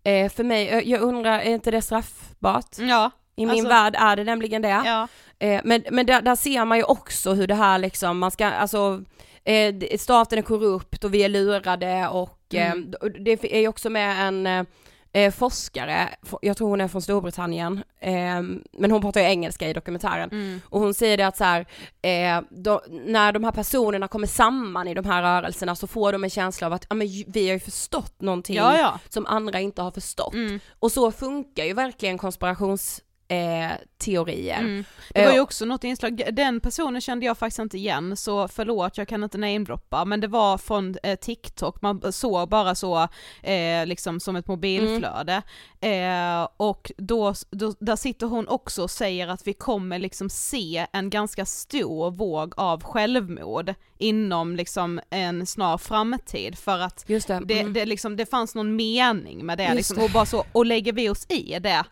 Eh, 0.03 0.31
för 0.31 0.43
mig, 0.43 0.67
eh, 0.69 0.79
jag 0.89 1.01
undrar, 1.01 1.39
är 1.39 1.51
inte 1.53 1.71
det 1.71 1.81
straffbart? 1.81 2.77
Ja, 2.79 3.11
I 3.35 3.45
min 3.45 3.49
Alltså- 3.49 3.67
värld 3.69 3.95
är 3.99 4.15
det 4.15 4.23
nämligen 4.23 4.61
det. 4.61 4.81
ja. 4.85 5.07
Eh, 5.39 5.61
men 5.63 5.83
men 5.91 6.05
där, 6.05 6.21
där 6.21 6.35
ser 6.35 6.65
man 6.65 6.77
ju 6.77 6.83
också 6.83 7.33
hur 7.33 7.47
det 7.47 7.55
här 7.55 7.77
liksom, 7.77 8.19
man 8.19 8.31
ska, 8.31 8.45
alltså 8.45 9.03
eh, 9.43 9.75
staten 9.99 10.39
är 10.39 10.43
korrupt 10.43 11.03
och 11.03 11.13
vi 11.13 11.23
är 11.23 11.29
lurade 11.29 12.07
och 12.07 12.39
eh, 12.53 12.71
Mm. 12.71 12.93
och 13.01 13.11
det 13.11 13.53
är 13.55 13.59
ju 13.59 13.67
också 13.67 13.89
med 13.89 14.27
en 14.27 14.65
eh, 15.13 15.31
forskare, 15.31 16.09
jag 16.41 16.57
tror 16.57 16.69
hon 16.69 16.81
är 16.81 16.87
från 16.87 17.01
Storbritannien, 17.01 17.83
eh, 17.99 18.41
men 18.71 18.91
hon 18.91 19.01
pratar 19.01 19.21
ju 19.21 19.27
engelska 19.27 19.69
i 19.69 19.73
dokumentären. 19.73 20.29
Mm. 20.31 20.61
Och 20.65 20.79
hon 20.79 20.93
säger 20.93 21.17
det 21.17 21.27
att 21.27 21.37
så 21.37 21.43
här, 21.43 21.65
eh, 22.01 22.41
då, 22.49 22.81
när 23.05 23.31
de 23.31 23.43
här 23.43 23.51
personerna 23.51 24.07
kommer 24.07 24.27
samman 24.27 24.87
i 24.87 24.93
de 24.93 25.05
här 25.05 25.21
rörelserna 25.21 25.75
så 25.75 25.87
får 25.87 26.11
de 26.11 26.23
en 26.23 26.29
känsla 26.29 26.67
av 26.67 26.73
att 26.73 26.85
ja, 26.89 26.95
men 26.95 27.07
vi 27.27 27.47
har 27.47 27.53
ju 27.53 27.59
förstått 27.59 28.21
någonting 28.21 28.55
Ja, 28.55 28.77
ja. 28.77 28.99
som 29.09 29.25
andra 29.25 29.59
inte 29.59 29.81
har 29.81 29.91
förstått. 29.91 30.33
Mm. 30.33 30.59
Och 30.79 30.91
så 30.91 31.11
funkar 31.11 31.63
ju 31.63 31.73
verkligen 31.73 32.17
konspirations 32.17 33.01
eh, 33.29 33.71
teorier. 33.97 34.59
Mm. 34.59 34.83
Det 35.13 35.25
var 35.25 35.31
ju 35.31 35.37
Eh, 35.37 35.43
också 35.43 35.65
något 35.65 35.83
inslag, 35.83 36.21
den 36.33 36.59
personen 36.59 37.01
kände 37.01 37.25
jag 37.25 37.37
faktiskt 37.37 37.59
inte 37.59 37.77
igen 37.77 38.17
så 38.17 38.47
förlåt 38.47 38.97
jag 38.97 39.07
kan 39.07 39.23
inte 39.23 39.37
namedroppa 39.37 40.05
men 40.05 40.19
det 40.21 40.27
var 40.27 40.57
från 40.57 40.95
eh, 41.03 41.15
TikTok, 41.15 41.81
man 41.81 42.13
såg 42.13 42.49
bara 42.49 42.75
så 42.75 43.07
eh, 43.43 43.85
liksom 43.85 44.19
som 44.19 44.35
ett 44.35 44.47
mobilflöde. 44.47 45.41
Eh, 45.81 46.47
och 46.57 46.91
då, 46.97 47.33
då, 47.51 47.73
där 47.79 47.95
sitter 47.95 48.27
hon 48.27 48.47
också 48.47 48.83
och 48.83 48.91
säger 48.91 49.27
att 49.27 49.47
vi 49.47 49.53
kommer 49.53 49.99
liksom 49.99 50.29
se 50.29 50.85
en 50.93 51.09
ganska 51.09 51.45
stor 51.45 52.11
våg 52.11 52.53
av 52.57 52.83
självmord 52.83 53.73
inom 53.97 54.55
liksom 54.55 54.99
en 55.09 55.45
snar 55.45 55.77
framtid 55.77 56.57
för 56.57 56.79
att 56.79 57.03
Just 57.07 57.27
det. 57.27 57.41
det, 57.45 57.59
Mm. 57.59 57.73
det, 57.73 57.85
liksom, 57.85 58.15
det 58.15 58.25
fanns 58.25 58.55
någon 58.55 58.75
mening 58.75 59.45
med 59.45 59.57
det, 59.57 59.63
Just 59.63 59.75
liksom, 59.75 59.97
det. 59.97 60.03
och 60.03 60.11
bara 60.11 60.25
så, 60.25 60.45
och 60.51 60.65
lägger 60.65 60.93
vi 60.93 61.09
oss 61.09 61.25
i 61.29 61.59
det, 61.59 61.83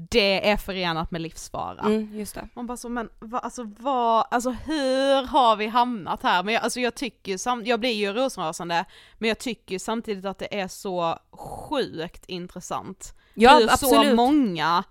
det 0.00 0.50
är 0.50 0.56
förenat 0.56 1.10
med 1.10 1.20
livsfara. 1.20 1.80
Mm, 1.80 2.18
just 2.18 2.34
det. 2.34 2.48
Man 2.54 2.66
bara 2.66 2.76
så, 2.76 2.88
men 2.88 3.08
va, 3.18 3.38
alltså 3.38 3.62
vad, 3.78 4.26
alltså 4.30 4.50
hur 4.50 5.26
har 5.26 5.56
vi 5.56 5.66
hamnat 5.66 6.22
här? 6.22 6.42
Men 6.42 6.54
jag, 6.54 6.62
alltså 6.62 6.80
jag 6.80 6.94
tycker 6.94 7.36
sam- 7.36 7.64
jag 7.66 7.80
blir 7.80 7.92
ju 7.92 8.12
rosenrasande, 8.12 8.84
men 9.18 9.28
jag 9.28 9.38
tycker 9.38 9.78
samtidigt 9.78 10.24
att 10.24 10.38
det 10.38 10.60
är 10.60 10.68
så 10.68 11.18
sjukt 11.32 12.24
intressant. 12.26 13.14
Ja, 13.34 13.54
hur 13.54 13.66
så 13.66 13.72
absolut. 13.72 14.14
många 14.14 14.84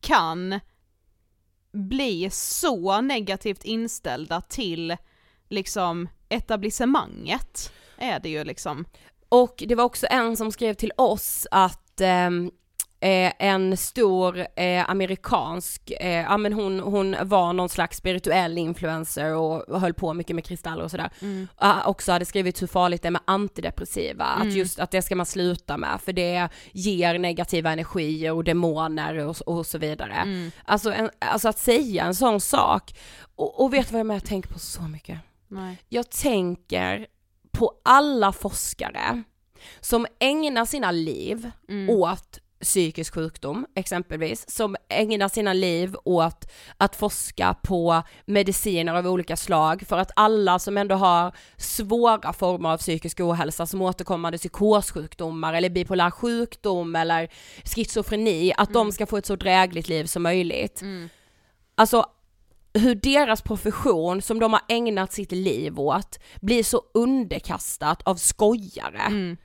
kan 0.00 0.60
bli 1.72 2.30
så 2.30 3.00
negativt 3.00 3.64
inställda 3.64 4.40
till 4.40 4.96
liksom 5.48 6.08
etablissemanget, 6.28 7.72
är 7.96 8.20
det 8.20 8.28
ju 8.28 8.44
liksom. 8.44 8.84
Och 9.28 9.64
det 9.66 9.74
var 9.74 9.84
också 9.84 10.06
en 10.10 10.36
som 10.36 10.52
skrev 10.52 10.74
till 10.74 10.92
oss 10.96 11.46
att 11.50 12.00
ehm, 12.00 12.50
eh, 13.02 13.32
en 13.38 13.76
stor 13.76 14.46
eh, 14.56 14.90
amerikansk, 14.90 15.92
eh, 16.00 16.20
ja 16.20 16.36
men 16.36 16.52
hon, 16.52 16.80
hon 16.80 17.16
var 17.22 17.52
någon 17.52 17.68
slags 17.68 17.96
spirituell 17.96 18.58
influencer 18.58 19.34
och 19.34 19.80
höll 19.80 19.94
på 19.94 20.14
mycket 20.14 20.36
med 20.36 20.44
kristaller 20.44 20.84
och 20.84 20.90
sådär. 20.90 21.10
Ah, 21.56 21.84
också 21.84 22.12
hade 22.12 22.24
skrivit 22.24 22.62
hur 22.62 22.66
farligt 22.66 23.02
det 23.02 23.08
är 23.08 23.10
med 23.10 23.22
antidepressiva, 23.24 24.24
att 24.24 24.52
just 24.52 24.78
att 24.78 24.90
det 24.90 25.02
ska 25.02 25.16
man 25.16 25.26
sluta 25.26 25.76
med 25.76 26.00
för 26.04 26.12
det 26.12 26.48
ger 26.72 27.18
negativa 27.18 27.72
energier 27.72 28.32
och 28.32 28.44
demoner 28.44 29.18
och, 29.18 29.36
och 29.46 29.66
så 29.66 29.78
vidare. 29.78 30.50
Alltså, 30.64 30.92
en, 30.92 31.10
alltså 31.18 31.48
att 31.48 31.58
säga 31.58 32.04
en 32.04 32.14
sån 32.14 32.40
sak, 32.40 32.94
och, 33.36 33.60
och 33.60 33.72
vet 33.74 33.88
du 33.88 33.92
vad 33.92 34.00
jag 34.00 34.06
med 34.06 34.24
tänker 34.24 34.48
på 34.48 34.58
så 34.58 34.82
mycket? 34.82 35.18
Nej. 35.48 35.76
Jag 35.88 36.10
tänker 36.10 37.06
på 37.52 37.72
alla 37.84 38.32
forskare 38.32 39.22
som 39.80 40.06
ägnar 40.20 40.64
sina 40.64 40.90
liv 40.90 41.50
åt 41.88 42.38
psykisk 42.62 43.14
sjukdom 43.14 43.66
exempelvis, 43.74 44.50
som 44.50 44.76
ägnar 44.88 45.28
sina 45.28 45.52
liv 45.52 45.96
åt 46.04 46.50
att 46.76 46.96
forska 46.96 47.54
på 47.62 48.02
mediciner 48.26 48.94
av 48.94 49.06
olika 49.06 49.36
slag 49.36 49.82
för 49.88 49.98
att 49.98 50.10
alla 50.16 50.58
som 50.58 50.76
ändå 50.78 50.94
har 50.94 51.32
svåra 51.56 52.32
former 52.32 52.68
av 52.68 52.78
psykisk 52.78 53.20
ohälsa 53.20 53.66
som 53.66 53.82
återkommande 53.82 54.38
psykossjukdomar 54.38 55.54
eller 55.54 55.70
bipolär 55.70 56.10
sjukdom 56.10 56.96
eller 56.96 57.28
schizofreni, 57.64 58.52
att 58.56 58.72
de 58.72 58.92
ska 58.92 59.06
få 59.06 59.16
ett 59.16 59.26
så 59.26 59.36
drägligt 59.36 59.88
liv 59.88 60.04
som 60.04 60.22
möjligt. 60.22 60.82
Alltså 61.74 62.06
hur 62.74 62.94
deras 62.94 63.42
profession 63.42 64.22
som 64.22 64.38
de 64.38 64.52
har 64.52 64.62
ägnat 64.68 65.12
sitt 65.12 65.32
liv 65.32 65.80
åt 65.80 66.18
blir 66.40 66.62
så 66.62 66.82
underkastat 66.94 68.02
av 68.02 68.16
skojare. 68.16 69.02
Mm. 69.06 69.36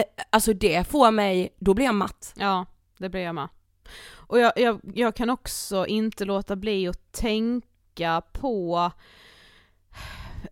Eh, 0.00 0.24
alltså 0.30 0.52
det 0.52 0.88
får 0.88 1.10
mig, 1.10 1.56
då 1.58 1.74
blir 1.74 1.86
jag 1.86 1.94
matt. 1.94 2.32
Ja, 2.36 2.66
det 2.98 3.08
blir 3.08 3.20
jag 3.20 3.34
med. 3.34 3.48
Och 4.14 4.38
jag, 4.38 4.52
jag, 4.56 4.80
jag 4.94 5.16
kan 5.16 5.30
också 5.30 5.86
inte 5.86 6.24
låta 6.24 6.56
bli 6.56 6.88
att 6.88 7.12
tänka 7.12 8.22
på, 8.32 8.90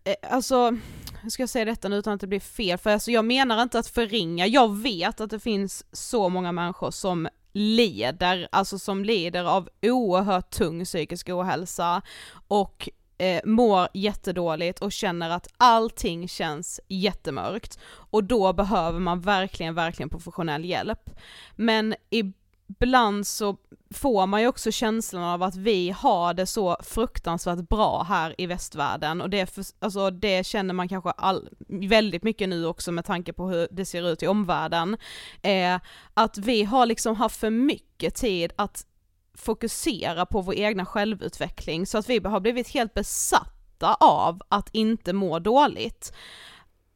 eh, 0.03 0.31
alltså, 0.31 0.77
hur 1.21 1.29
ska 1.29 1.43
jag 1.43 1.49
säga 1.49 1.65
detta 1.65 1.89
nu 1.89 1.95
utan 1.95 2.13
att 2.13 2.21
det 2.21 2.27
blir 2.27 2.39
fel? 2.39 2.77
För 2.77 2.89
alltså, 2.89 3.11
jag 3.11 3.25
menar 3.25 3.61
inte 3.63 3.79
att 3.79 3.87
förringa, 3.87 4.47
jag 4.47 4.77
vet 4.77 5.21
att 5.21 5.29
det 5.29 5.39
finns 5.39 5.85
så 5.91 6.29
många 6.29 6.51
människor 6.51 6.91
som 6.91 7.27
lider, 7.53 8.47
alltså 8.51 8.79
som 8.79 9.05
lider 9.05 9.43
av 9.43 9.69
oerhört 9.81 10.49
tung 10.49 10.85
psykisk 10.85 11.29
ohälsa 11.29 12.01
och 12.47 12.89
eh, 13.19 13.41
mår 13.45 13.87
jättedåligt 13.93 14.79
och 14.79 14.91
känner 14.91 15.29
att 15.29 15.47
allting 15.57 16.27
känns 16.27 16.79
jättemörkt 16.87 17.79
och 17.89 18.23
då 18.23 18.53
behöver 18.53 18.99
man 18.99 19.21
verkligen, 19.21 19.75
verkligen 19.75 20.09
professionell 20.09 20.65
hjälp. 20.65 21.09
Men 21.55 21.95
ibland 22.09 23.27
så 23.27 23.57
får 23.93 24.27
man 24.27 24.41
ju 24.41 24.47
också 24.47 24.71
känslan 24.71 25.23
av 25.23 25.43
att 25.43 25.55
vi 25.55 25.89
har 25.89 26.33
det 26.33 26.45
så 26.45 26.77
fruktansvärt 26.83 27.69
bra 27.69 28.05
här 28.09 28.35
i 28.37 28.45
västvärlden 28.45 29.21
och 29.21 29.29
det, 29.29 29.45
för, 29.45 29.65
alltså 29.79 30.09
det 30.09 30.45
känner 30.45 30.73
man 30.73 30.89
kanske 30.89 31.09
all, 31.09 31.49
väldigt 31.67 32.23
mycket 32.23 32.49
nu 32.49 32.65
också 32.65 32.91
med 32.91 33.05
tanke 33.05 33.33
på 33.33 33.47
hur 33.47 33.67
det 33.71 33.85
ser 33.85 34.09
ut 34.09 34.23
i 34.23 34.27
omvärlden. 34.27 34.97
Eh, 35.41 35.79
att 36.13 36.37
vi 36.37 36.63
har 36.63 36.85
liksom 36.85 37.15
haft 37.15 37.39
för 37.39 37.49
mycket 37.49 38.15
tid 38.15 38.51
att 38.55 38.85
fokusera 39.33 40.25
på 40.25 40.41
vår 40.41 40.55
egna 40.55 40.85
självutveckling 40.85 41.85
så 41.85 41.97
att 41.97 42.09
vi 42.09 42.19
har 42.19 42.39
blivit 42.39 42.67
helt 42.67 42.93
besatta 42.93 43.93
av 43.99 44.41
att 44.49 44.69
inte 44.71 45.13
må 45.13 45.39
dåligt. 45.39 46.13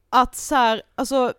Att 0.10 0.36
så 0.36 0.56
här, 0.56 0.82
alltså 0.96 1.34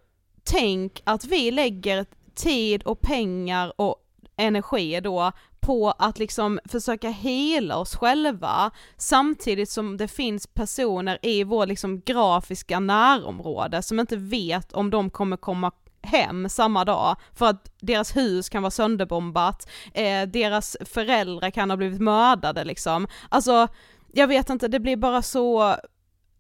tänk 0.45 1.03
att 1.05 1.25
vi 1.25 1.51
lägger 1.51 2.07
tid 2.35 2.83
och 2.83 3.01
pengar 3.01 3.81
och 3.81 3.97
energi 4.37 5.01
då 5.01 5.33
på 5.61 5.91
att 5.91 6.19
liksom 6.19 6.61
försöka 6.65 7.09
hela 7.09 7.77
oss 7.77 7.97
själva 7.97 8.71
samtidigt 8.97 9.71
som 9.71 9.97
det 9.97 10.09
finns 10.09 10.47
personer 10.47 11.19
i 11.23 11.45
vår 11.45 11.67
liksom 11.67 12.01
grafiska 12.01 12.81
närområde 12.81 13.83
som 13.83 14.01
inte 14.01 14.17
vet 14.17 14.73
om 14.73 14.91
de 14.91 15.11
kommer 15.11 15.37
komma 15.37 15.73
hem 16.05 16.49
samma 16.49 16.85
dag 16.85 17.17
för 17.35 17.47
att 17.47 17.73
deras 17.81 18.17
hus 18.17 18.49
kan 18.49 18.63
vara 18.63 18.71
sönderbombat, 18.71 19.69
eh, 19.95 20.23
deras 20.23 20.77
föräldrar 20.81 21.51
kan 21.51 21.71
ha 21.71 21.77
blivit 21.77 22.01
mördade 22.01 22.65
liksom. 22.65 23.07
Alltså, 23.29 23.69
jag 24.13 24.27
vet 24.27 24.51
inte, 24.51 24.69
det 24.69 24.81
blir 24.81 24.97
bara 24.97 25.23
så 25.23 25.77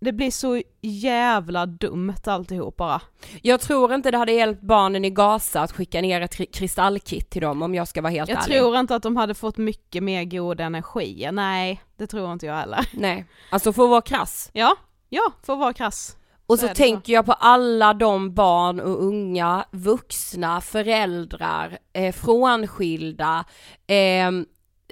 det 0.00 0.12
blir 0.12 0.30
så 0.30 0.62
jävla 0.80 1.66
dumt 1.66 2.14
alltihop 2.26 2.76
bara. 2.76 3.00
Jag 3.42 3.60
tror 3.60 3.94
inte 3.94 4.10
det 4.10 4.18
hade 4.18 4.32
hjälpt 4.32 4.62
barnen 4.62 5.04
i 5.04 5.10
Gaza 5.10 5.60
att 5.60 5.72
skicka 5.72 6.00
ner 6.00 6.20
ett 6.20 6.34
kri- 6.36 6.52
kristallkit 6.52 7.30
till 7.30 7.42
dem 7.42 7.62
om 7.62 7.74
jag 7.74 7.88
ska 7.88 8.02
vara 8.02 8.10
helt 8.12 8.28
Jag 8.30 8.44
ärlig. 8.44 8.58
tror 8.58 8.76
inte 8.78 8.94
att 8.96 9.02
de 9.02 9.16
hade 9.16 9.34
fått 9.34 9.56
mycket 9.56 10.02
mer 10.02 10.24
god 10.24 10.60
energi, 10.60 11.28
nej 11.32 11.80
det 11.96 12.06
tror 12.06 12.32
inte 12.32 12.46
jag 12.46 12.54
heller. 12.54 12.88
Nej, 12.92 13.26
alltså 13.50 13.72
för 13.72 13.82
att 13.84 13.90
vara 13.90 14.00
krass. 14.02 14.50
Ja, 14.52 14.76
ja, 15.08 15.32
för 15.42 15.52
att 15.52 15.58
vara 15.58 15.72
krass. 15.72 16.16
Och 16.46 16.58
Så 16.58 16.68
så, 16.68 16.74
tänker 16.74 17.12
jag 17.12 17.26
på 17.26 17.32
alla 17.32 17.94
de 17.94 18.34
barn 18.34 18.80
och 18.80 19.04
unga, 19.04 19.64
vuxna, 19.70 20.60
föräldrar, 20.60 21.78
eh, 21.92 22.12
frånskilda, 22.14 23.44
eh, 23.86 24.30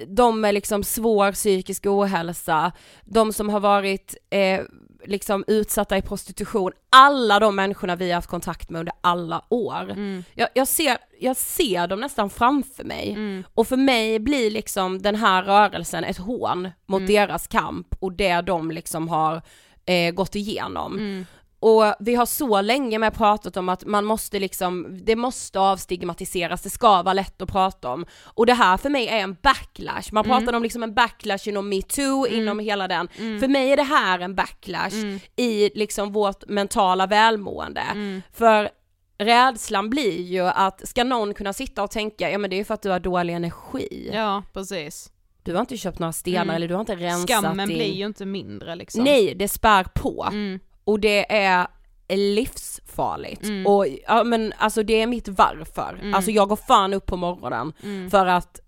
de 0.07 0.41
med 0.41 0.53
liksom 0.53 0.83
svår 0.83 1.31
psykisk 1.31 1.85
ohälsa, 1.85 2.71
de 3.03 3.33
som 3.33 3.49
har 3.49 3.59
varit 3.59 4.15
eh, 4.29 4.61
liksom 5.05 5.43
utsatta 5.47 5.97
i 5.97 6.01
prostitution, 6.01 6.71
alla 6.89 7.39
de 7.39 7.55
människorna 7.55 7.95
vi 7.95 8.07
har 8.09 8.15
haft 8.15 8.29
kontakt 8.29 8.69
med 8.69 8.79
under 8.79 8.93
alla 9.01 9.45
år. 9.49 9.89
Mm. 9.91 10.23
Jag, 10.35 10.49
jag, 10.53 10.67
ser, 10.67 10.97
jag 11.19 11.35
ser 11.37 11.87
dem 11.87 11.99
nästan 11.99 12.29
framför 12.29 12.83
mig 12.83 13.11
Mm. 13.11 13.43
och 13.53 13.67
för 13.67 13.77
mig 13.77 14.19
blir 14.19 14.51
liksom 14.51 15.01
den 15.01 15.15
här 15.15 15.43
rörelsen 15.43 16.03
ett 16.03 16.17
hån 16.17 16.69
mot 16.85 16.99
Mm. 16.99 17.13
deras 17.13 17.47
kamp 17.47 17.87
och 17.99 18.11
det 18.13 18.41
de 18.41 18.71
liksom 18.71 19.09
har 19.09 19.41
eh, 19.85 20.11
gått 20.13 20.35
igenom. 20.35 21.25
Mm. 21.63 21.75
Och 21.75 21.95
vi 21.99 22.15
har 22.15 22.25
så 22.25 22.61
länge 22.61 22.99
med 22.99 23.13
pratat 23.13 23.57
om 23.57 23.69
att 23.69 23.85
man 23.85 24.05
måste 24.05 24.39
liksom, 24.39 24.99
det 25.03 25.15
måste 25.15 25.59
avstigmatiseras, 25.59 26.61
det 26.61 26.69
ska 26.69 27.01
vara 27.03 27.13
lätt 27.13 27.41
att 27.41 27.49
prata 27.51 27.89
om. 27.89 28.05
Och 28.23 28.45
det 28.45 28.53
här 28.53 28.77
för 28.77 28.89
mig 28.89 29.07
är 29.07 29.17
en 29.19 29.37
backlash, 29.41 30.03
man 30.11 30.25
Mm. 30.25 30.37
pratar 30.37 30.57
om 30.57 30.63
liksom 30.63 30.83
en 30.83 30.93
backlash 30.93 31.47
inom 31.49 31.69
metoo, 31.69 32.27
inom 32.27 32.59
hela 32.59 32.87
den. 32.87 33.07
Mm. 33.19 33.39
För 33.39 33.47
mig 33.47 33.71
är 33.71 33.77
det 33.77 33.83
här 33.83 34.19
en 34.19 34.35
backlash 34.35 34.93
Mm. 35.03 35.19
i 35.35 35.71
liksom 35.75 36.11
vårt 36.11 36.47
mentala 36.47 37.07
välmående. 37.07 37.81
Mm. 37.81 38.21
För 38.33 38.69
rädslan 39.17 39.89
blir 39.89 40.21
ju 40.21 40.41
att, 40.47 40.87
ska 40.87 41.03
någon 41.03 41.33
kunna 41.33 41.53
sitta 41.53 41.83
och 41.83 41.91
tänka, 41.91 42.31
ja 42.31 42.37
men 42.37 42.49
det 42.49 42.59
är 42.59 42.63
för 42.63 42.73
att 42.73 42.81
du 42.81 42.89
har 42.89 42.99
dålig 42.99 43.33
energi. 43.33 44.09
Ja, 44.13 44.43
precis. 44.53 45.09
Du 45.43 45.53
har 45.53 45.59
inte 45.59 45.77
köpt 45.77 45.99
några 45.99 46.13
stenar 46.13 46.41
Mm. 46.41 46.55
eller 46.55 46.67
du 46.67 46.73
har 46.73 46.81
inte 46.81 46.95
rensat 46.95 47.29
Skammen 47.29 47.67
din... 47.67 47.77
blir 47.77 47.93
ju 47.93 48.05
inte 48.05 48.25
mindre 48.25 48.75
liksom. 48.75 49.03
Nej, 49.03 49.35
det 49.35 49.47
spär 49.47 49.83
på. 49.83 50.27
Mm. 50.31 50.59
Och 50.85 50.99
det 50.99 51.31
är 51.35 51.67
livsfarligt. 52.09 53.43
Mm. 53.43 53.67
Och 53.67 53.85
ja 54.07 54.23
men 54.23 54.53
alltså 54.57 54.83
det 54.83 55.01
är 55.01 55.07
mitt 55.07 55.27
varför. 55.27 55.99
Mm. 56.01 56.13
Alltså 56.13 56.31
jag 56.31 56.49
går 56.49 56.55
fan 56.55 56.93
upp 56.93 57.05
på 57.05 57.17
morgonen 57.17 57.73
Mm. 57.83 58.09
för 58.09 58.25
att 58.25 58.59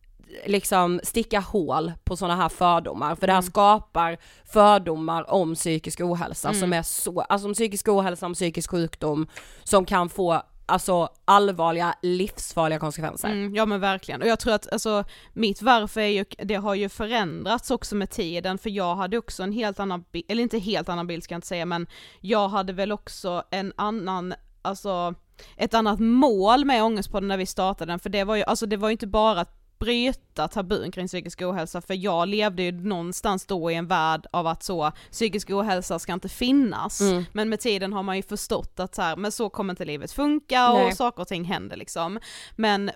liksom 0.46 1.00
sticka 1.04 1.40
hål 1.40 1.92
på 2.04 2.16
sådana 2.18 2.36
här 2.36 2.50
fördomar, 2.50 3.16
för 3.16 3.28
det 3.28 3.34
här 3.34 3.40
Mm. 3.40 3.52
skapar 3.52 4.18
fördomar 4.46 5.32
om 5.34 5.56
psykisk 5.56 6.02
ohälsa 6.02 6.50
Mm. 6.50 6.60
som 6.62 6.74
är 6.74 6.82
så, 6.84 7.22
alltså 7.22 7.48
om 7.48 7.54
psykisk 7.54 7.88
ohälsa, 7.88 8.26
om 8.26 8.34
psykisk 8.34 8.72
sjukdom 8.72 9.28
som 9.64 9.86
kan 9.86 10.10
få 10.10 10.42
alltså 10.66 11.10
allvarliga 11.26 11.96
livsfarliga 12.02 12.80
konsekvenser. 12.80 13.30
Mm, 13.30 13.56
ja 13.56 13.66
men 13.66 13.80
verkligen, 13.80 14.22
och 14.22 14.28
jag 14.28 14.40
tror 14.40 14.54
att 14.54 14.74
alltså 14.74 15.04
mitt 15.34 15.62
varför 15.62 16.02
är 16.02 16.08
ju, 16.08 16.26
det 16.38 16.56
har 16.56 16.76
ju 16.76 16.90
förändrats 16.90 17.72
också 17.72 17.96
med 17.96 18.10
tiden 18.10 18.58
för 18.58 18.70
jag 18.70 18.96
hade 18.96 19.18
också 19.18 19.44
en 19.44 19.52
helt 19.52 19.80
annan 19.80 20.06
bild, 20.12 20.26
eller 20.28 20.44
inte 20.44 20.60
helt 20.60 20.90
annan 20.90 21.08
bild 21.08 21.24
ska 21.24 21.34
jag 21.34 21.38
inte 21.38 21.48
säga 21.48 21.66
men 21.66 21.88
jag 22.22 22.50
hade 22.50 22.74
väl 22.74 22.92
också 22.92 23.44
en 23.52 23.74
annan, 23.76 24.34
alltså 24.62 25.14
ett 25.58 25.74
annat 25.74 26.00
mål 26.00 26.66
med 26.66 26.84
Ångestpodden 26.84 27.28
när 27.28 27.38
vi 27.38 27.46
startade 27.46 27.92
den 27.92 28.00
för 28.00 28.10
det 28.10 28.24
var 28.24 28.36
ju, 28.36 28.44
alltså 28.44 28.66
det 28.66 28.78
var 28.78 28.90
ju 28.90 28.92
inte 28.92 29.08
bara 29.08 29.42
att 29.42 29.65
bryta 29.80 30.48
tabun 30.48 30.92
kring 30.92 31.08
psykisk 31.08 31.42
ohälsa 31.42 31.82
för 31.82 31.94
jag 31.94 32.28
levde 32.28 32.64
ju 32.64 32.72
någonstans 32.72 33.46
då 33.46 33.72
i 33.72 33.76
en 33.76 33.88
värld 33.88 34.28
av 34.32 34.48
att 34.48 34.64
så 34.64 34.92
psykisk 35.12 35.50
ohälsa 35.50 36.00
ska 36.00 36.14
inte 36.14 36.30
finnas 36.30 37.02
Mm. 37.02 37.26
men 37.34 37.50
med 37.50 37.60
tiden 37.60 37.94
har 37.94 38.04
man 38.04 38.16
ju 38.16 38.24
förstått 38.24 38.80
att 38.80 38.96
så 38.96 39.02
här, 39.02 39.16
men 39.16 39.32
så 39.32 39.50
kommer 39.50 39.74
inte 39.74 39.86
livet 39.86 40.12
funka 40.12 40.72
och 40.72 40.80
Nej. 40.80 40.96
saker 40.96 41.22
och 41.22 41.28
ting 41.28 41.44
händer 41.44 41.76
liksom. 41.78 42.20
Men 42.56 42.92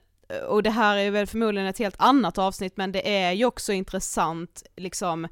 och 0.47 0.63
det 0.63 0.69
här 0.69 0.97
är 0.97 1.11
väl 1.11 1.27
förmodligen 1.27 1.67
ett 1.67 1.79
helt 1.79 1.95
annat 1.99 2.37
avsnitt 2.37 2.77
men 2.77 2.91
det 2.91 3.15
är 3.17 3.31
ju 3.31 3.45
också 3.45 3.73
intressant 3.73 4.63
liksom 4.77 5.25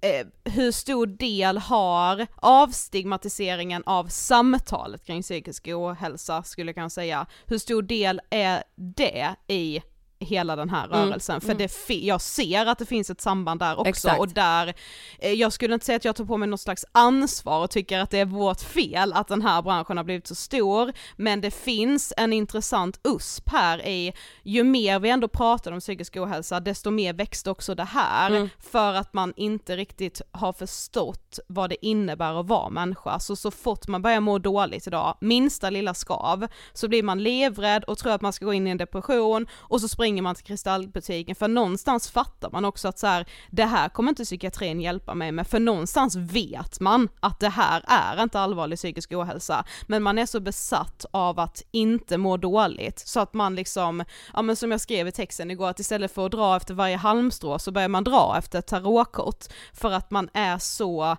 eh, 0.00 0.26
hur 0.52 0.72
stor 0.72 1.06
del 1.06 1.58
har 1.58 2.26
avstigmatiseringen 2.36 3.82
av 3.86 4.06
samtalet 4.08 5.06
kring 5.06 5.22
psykisk 5.22 5.68
ohälsa 5.68 6.42
skulle 6.42 6.68
jag 6.68 6.74
kunna 6.76 6.90
säga, 6.90 7.26
hur 7.46 7.58
stor 7.58 7.82
del 7.82 8.20
är 8.30 8.62
det 8.76 9.34
i 9.48 9.82
hela 10.20 10.56
den 10.56 10.70
här 10.70 10.84
Mm, 10.86 10.98
rörelsen, 11.08 11.40
för 11.40 11.48
mm. 11.48 11.58
det 11.58 11.68
fi- 11.68 12.06
jag 12.06 12.20
ser 12.20 12.66
att 12.66 12.78
det 12.78 12.86
finns 12.86 13.10
ett 13.10 13.20
samband 13.20 13.60
där 13.60 13.78
också 13.78 13.88
Exakt. 13.88 14.20
och 14.20 14.28
där, 14.28 14.74
eh, 15.18 15.32
jag 15.32 15.52
skulle 15.52 15.74
inte 15.74 15.86
säga 15.86 15.96
att 15.96 16.04
jag 16.04 16.16
tar 16.16 16.24
på 16.24 16.36
mig 16.36 16.48
något 16.48 16.60
slags 16.60 16.84
ansvar 16.92 17.64
och 17.64 17.70
tycker 17.70 17.98
att 17.98 18.10
det 18.10 18.18
är 18.18 18.24
vårt 18.24 18.60
fel 18.60 19.12
att 19.12 19.28
den 19.28 19.42
här 19.42 19.62
branschen 19.62 19.96
har 19.96 20.04
blivit 20.04 20.26
så 20.26 20.34
stor, 20.34 20.92
men 21.16 21.40
det 21.40 21.50
finns 21.50 22.12
en 22.16 22.32
intressant 22.32 23.00
USP 23.04 23.48
här 23.50 23.86
i, 23.86 24.12
ju 24.42 24.64
mer 24.64 24.98
vi 25.00 25.10
ändå 25.10 25.28
pratar 25.28 25.72
om 25.72 25.80
psykisk 25.80 26.16
ohälsa, 26.16 26.60
desto 26.60 26.90
mer 26.90 27.12
växte 27.12 27.50
också 27.50 27.74
det 27.74 27.84
här, 27.84 28.30
Mm. 28.30 28.48
för 28.70 28.94
att 28.94 29.12
man 29.14 29.32
inte 29.36 29.76
riktigt 29.76 30.20
har 30.32 30.52
förstått 30.52 31.38
vad 31.46 31.70
det 31.70 31.86
innebär 31.86 32.40
att 32.40 32.46
vara 32.46 32.68
människa. 32.70 33.18
Så 33.20 33.36
så 33.36 33.50
fort 33.50 33.88
man 33.88 34.02
börjar 34.02 34.20
må 34.20 34.38
dåligt 34.38 34.86
idag, 34.86 35.16
minsta 35.20 35.70
lilla 35.70 35.94
skav, 35.94 36.46
så 36.72 36.88
blir 36.88 37.02
man 37.02 37.22
livrädd 37.22 37.84
och 37.84 37.98
tror 37.98 38.12
att 38.12 38.20
man 38.20 38.32
ska 38.32 38.44
gå 38.44 38.52
in 38.52 38.66
i 38.66 38.70
en 38.70 38.76
depression 38.76 39.46
och 39.52 39.80
så 39.80 39.88
springer 39.88 40.09
man 40.14 40.34
till 40.34 40.44
kristallbutiken 40.44 41.34
för 41.34 41.48
någonstans 41.48 42.10
fattar 42.10 42.50
man 42.50 42.64
också 42.64 42.88
att 42.88 42.98
så 42.98 43.06
här, 43.06 43.26
det 43.50 43.64
här 43.64 43.88
kommer 43.88 44.08
inte 44.08 44.24
psykiatrin 44.24 44.80
hjälpa 44.80 45.14
mig 45.14 45.32
med 45.32 45.46
för 45.46 45.60
någonstans 45.60 46.16
vet 46.16 46.80
man 46.80 47.08
att 47.20 47.40
det 47.40 47.48
här 47.48 47.84
är 47.88 48.22
inte 48.22 48.40
allvarlig 48.40 48.78
psykisk 48.78 49.12
ohälsa. 49.12 49.64
Men 49.86 50.02
man 50.02 50.18
är 50.18 50.26
så 50.26 50.40
besatt 50.40 51.04
av 51.10 51.40
att 51.40 51.62
inte 51.70 52.18
må 52.18 52.36
dåligt 52.36 52.98
så 52.98 53.20
att 53.20 53.34
man 53.34 53.54
liksom, 53.54 54.04
ja 54.34 54.42
men 54.42 54.56
som 54.56 54.70
jag 54.70 54.80
skrev 54.80 55.08
i 55.08 55.12
texten 55.12 55.50
igår 55.50 55.68
att 55.68 55.80
istället 55.80 56.14
för 56.14 56.26
att 56.26 56.32
dra 56.32 56.56
efter 56.56 56.74
varje 56.74 56.96
halmstrå 56.96 57.58
så 57.58 57.72
börjar 57.72 57.88
man 57.88 58.04
dra 58.04 58.34
efter 58.38 58.58
ett 58.58 58.66
tarotkort 58.66 59.44
för 59.72 59.90
att 59.90 60.10
man 60.10 60.28
är 60.32 60.58
så 60.58 61.16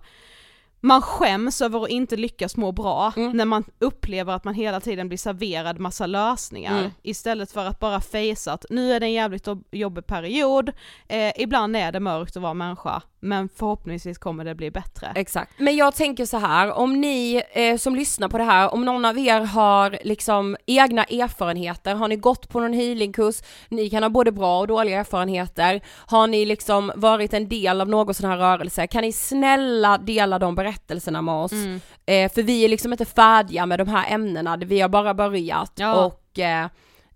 man 0.84 1.01
skäms 1.01 1.61
över 1.61 1.84
att 1.84 1.89
inte 1.89 2.17
lyckas 2.17 2.57
må 2.57 2.71
bra 2.71 3.13
Mm. 3.17 3.32
när 3.38 3.45
man 3.45 3.63
upplever 3.79 4.34
att 4.34 4.43
man 4.43 4.53
hela 4.53 4.79
tiden 4.79 5.07
blir 5.07 5.17
serverad 5.17 5.79
massa 5.79 6.05
lösningar 6.05 6.79
Mm. 6.79 6.91
istället 7.01 7.51
för 7.51 7.65
att 7.65 7.79
bara 7.79 8.01
fejsa 8.01 8.53
att 8.53 8.65
nu 8.69 8.93
är 8.93 8.99
det 8.99 9.05
en 9.05 9.13
jävligt 9.13 9.47
jobb- 9.47 9.67
jobbig 9.71 10.05
period, 10.07 10.71
eh, 11.07 11.32
ibland 11.41 11.75
är 11.75 11.91
det 11.91 11.99
mörkt 11.99 12.36
att 12.38 12.43
vara 12.43 12.53
människa 12.53 13.01
men 13.24 13.49
förhoppningsvis 13.55 14.17
kommer 14.17 14.45
det 14.45 14.55
bli 14.55 14.72
bättre. 14.72 15.11
Exakt. 15.15 15.51
Men 15.57 15.76
jag 15.76 15.95
tänker 15.95 16.26
så 16.26 16.38
här, 16.38 16.72
om 16.72 17.01
ni 17.01 17.43
eh, 17.53 17.78
som 17.78 17.95
lyssnar 17.95 18.30
på 18.30 18.38
det 18.38 18.43
här, 18.43 18.74
om 18.74 18.86
någon 18.86 19.05
av 19.05 19.17
er 19.17 19.39
har 19.41 19.97
liksom 20.03 20.57
egna 20.65 21.03
erfarenheter, 21.03 21.95
har 21.95 22.07
ni 22.07 22.15
gått 22.15 22.49
på 22.49 22.59
någon 22.59 22.74
healingkurs, 22.74 23.41
ni 23.69 23.89
kan 23.89 24.03
ha 24.03 24.09
både 24.09 24.32
bra 24.32 24.59
och 24.59 24.67
dåliga 24.67 24.99
erfarenheter, 24.99 25.82
har 25.88 26.28
ni 26.28 26.45
liksom 26.45 26.91
varit 26.95 27.34
en 27.34 27.49
del 27.49 27.82
av 27.82 27.89
någon 27.89 28.13
sån 28.13 28.30
här 28.30 28.38
rörelse, 28.38 28.88
kan 28.88 29.01
ni 29.01 29.11
snälla 29.11 29.97
dela 29.97 30.39
de 30.39 30.55
berättelserna 30.55 31.22
med 31.22 31.36
oss? 31.36 31.51
Mm. 31.51 31.82
Eh, 32.05 32.32
för 32.32 32.43
vi 32.43 32.65
är 32.65 32.69
liksom 32.69 32.91
inte 32.93 33.05
färdiga 33.05 33.65
med 33.65 33.80
de 33.80 33.88
här 33.88 34.05
ämnena, 34.13 34.57
vi 34.57 34.82
har 34.82 34.89
bara 34.89 35.13
börjat 35.13 35.72
Ja. 35.76 36.05
och 36.05 36.39
eh, 36.39 36.67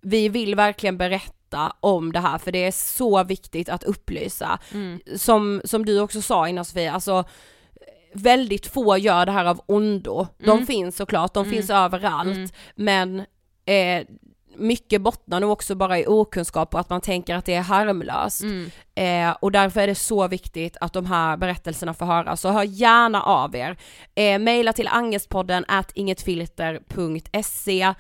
vi 0.02 0.30
vill 0.30 0.56
verkligen 0.56 0.98
berätta 0.98 1.35
om 1.80 2.12
det 2.12 2.20
här 2.20 2.38
för 2.38 2.52
det 2.52 2.66
är 2.66 2.72
så 2.72 3.24
viktigt 3.24 3.70
att 3.70 3.84
upplysa. 3.84 4.60
Mm. 4.74 5.00
Som, 5.16 5.62
som 5.66 5.86
du 5.86 6.00
också 6.00 6.22
sa 6.22 6.48
innan 6.48 6.66
Sofia, 6.66 6.94
alltså 6.94 7.24
väldigt 8.14 8.68
få 8.68 8.98
gör 8.98 9.26
det 9.26 9.32
här 9.32 9.46
av 9.46 9.62
ondo. 9.66 10.28
De 10.38 10.50
Mm. 10.52 10.66
finns 10.66 10.96
såklart, 10.98 11.34
de 11.34 11.44
Mm. 11.46 11.56
finns 11.56 11.70
överallt, 11.70 12.36
Mm. 12.38 12.50
men 12.76 13.20
eh, 13.66 14.06
mycket 14.58 15.02
bottnar 15.02 15.40
nog 15.40 15.52
också 15.52 15.76
bara 15.76 16.00
i 16.00 16.06
okunskap 16.08 16.74
och 16.74 16.80
att 16.80 16.90
man 16.90 17.02
tänker 17.02 17.36
att 17.36 17.46
det 17.46 17.54
är 17.54 17.62
harmlöst. 17.62 18.42
Mm. 18.42 18.72
Eh, 18.96 19.36
och 19.42 19.52
därför 19.52 19.82
är 19.82 19.88
det 19.88 19.96
så 19.96 20.28
viktigt 20.28 20.78
att 20.82 20.94
de 20.94 21.06
här 21.06 21.38
berättelserna 21.38 21.94
får 21.94 22.06
höras, 22.06 22.42
så 22.42 22.50
hör 22.50 22.64
gärna 22.64 23.22
av 23.24 23.56
er. 23.56 23.78
Eh, 24.16 24.40
maila 24.40 24.74
till 24.74 24.88
angestpodden 24.88 25.66
at 25.68 25.92
ingetfilter.se 25.94 27.94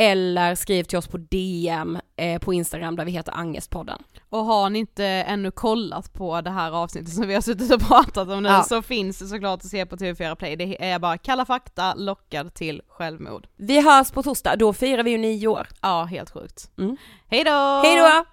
eller 0.00 0.54
skriv 0.54 0.84
till 0.84 0.98
oss 0.98 1.06
på 1.08 1.16
DM 1.18 1.98
eh, 2.16 2.38
på 2.40 2.52
Instagram 2.54 2.96
där 2.96 3.04
vi 3.04 3.10
heter 3.10 3.32
Angestpodden. 3.36 4.02
Och 4.28 4.38
har 4.44 4.70
ni 4.70 4.78
inte 4.78 5.04
ännu 5.04 5.50
kollat 5.50 6.12
på 6.12 6.40
det 6.40 6.50
här 6.50 6.72
avsnittet 6.72 7.14
som 7.14 7.26
vi 7.28 7.34
har 7.34 7.40
suttit 7.40 7.72
och 7.72 7.80
pratat 7.80 8.28
om 8.28 8.42
nu 8.42 8.48
Ja. 8.48 8.62
så 8.62 8.82
finns 8.82 9.18
det 9.18 9.26
såklart 9.26 9.60
att 9.60 9.66
se 9.70 9.86
på 9.86 9.96
TV4 9.96 10.34
Play, 10.34 10.56
det 10.56 10.84
är 10.90 10.98
bara 10.98 11.18
Kalla 11.18 11.44
fakta 11.44 11.94
lockad 11.94 12.54
till 12.54 12.82
självmord. 12.88 13.46
Vi 13.56 13.80
hörs 13.80 14.10
på 14.10 14.22
torsdag, 14.22 14.56
då 14.56 14.72
firar 14.72 15.02
vi 15.02 15.10
ju 15.10 15.18
nio 15.18 15.46
år. 15.48 15.68
Ja, 15.82 16.04
helt 16.04 16.30
sjukt. 16.30 16.70
Mm. 16.78 16.96
Hej 17.30 17.44
då! 17.44 17.80
Hej 17.84 17.96
då! 17.96 18.24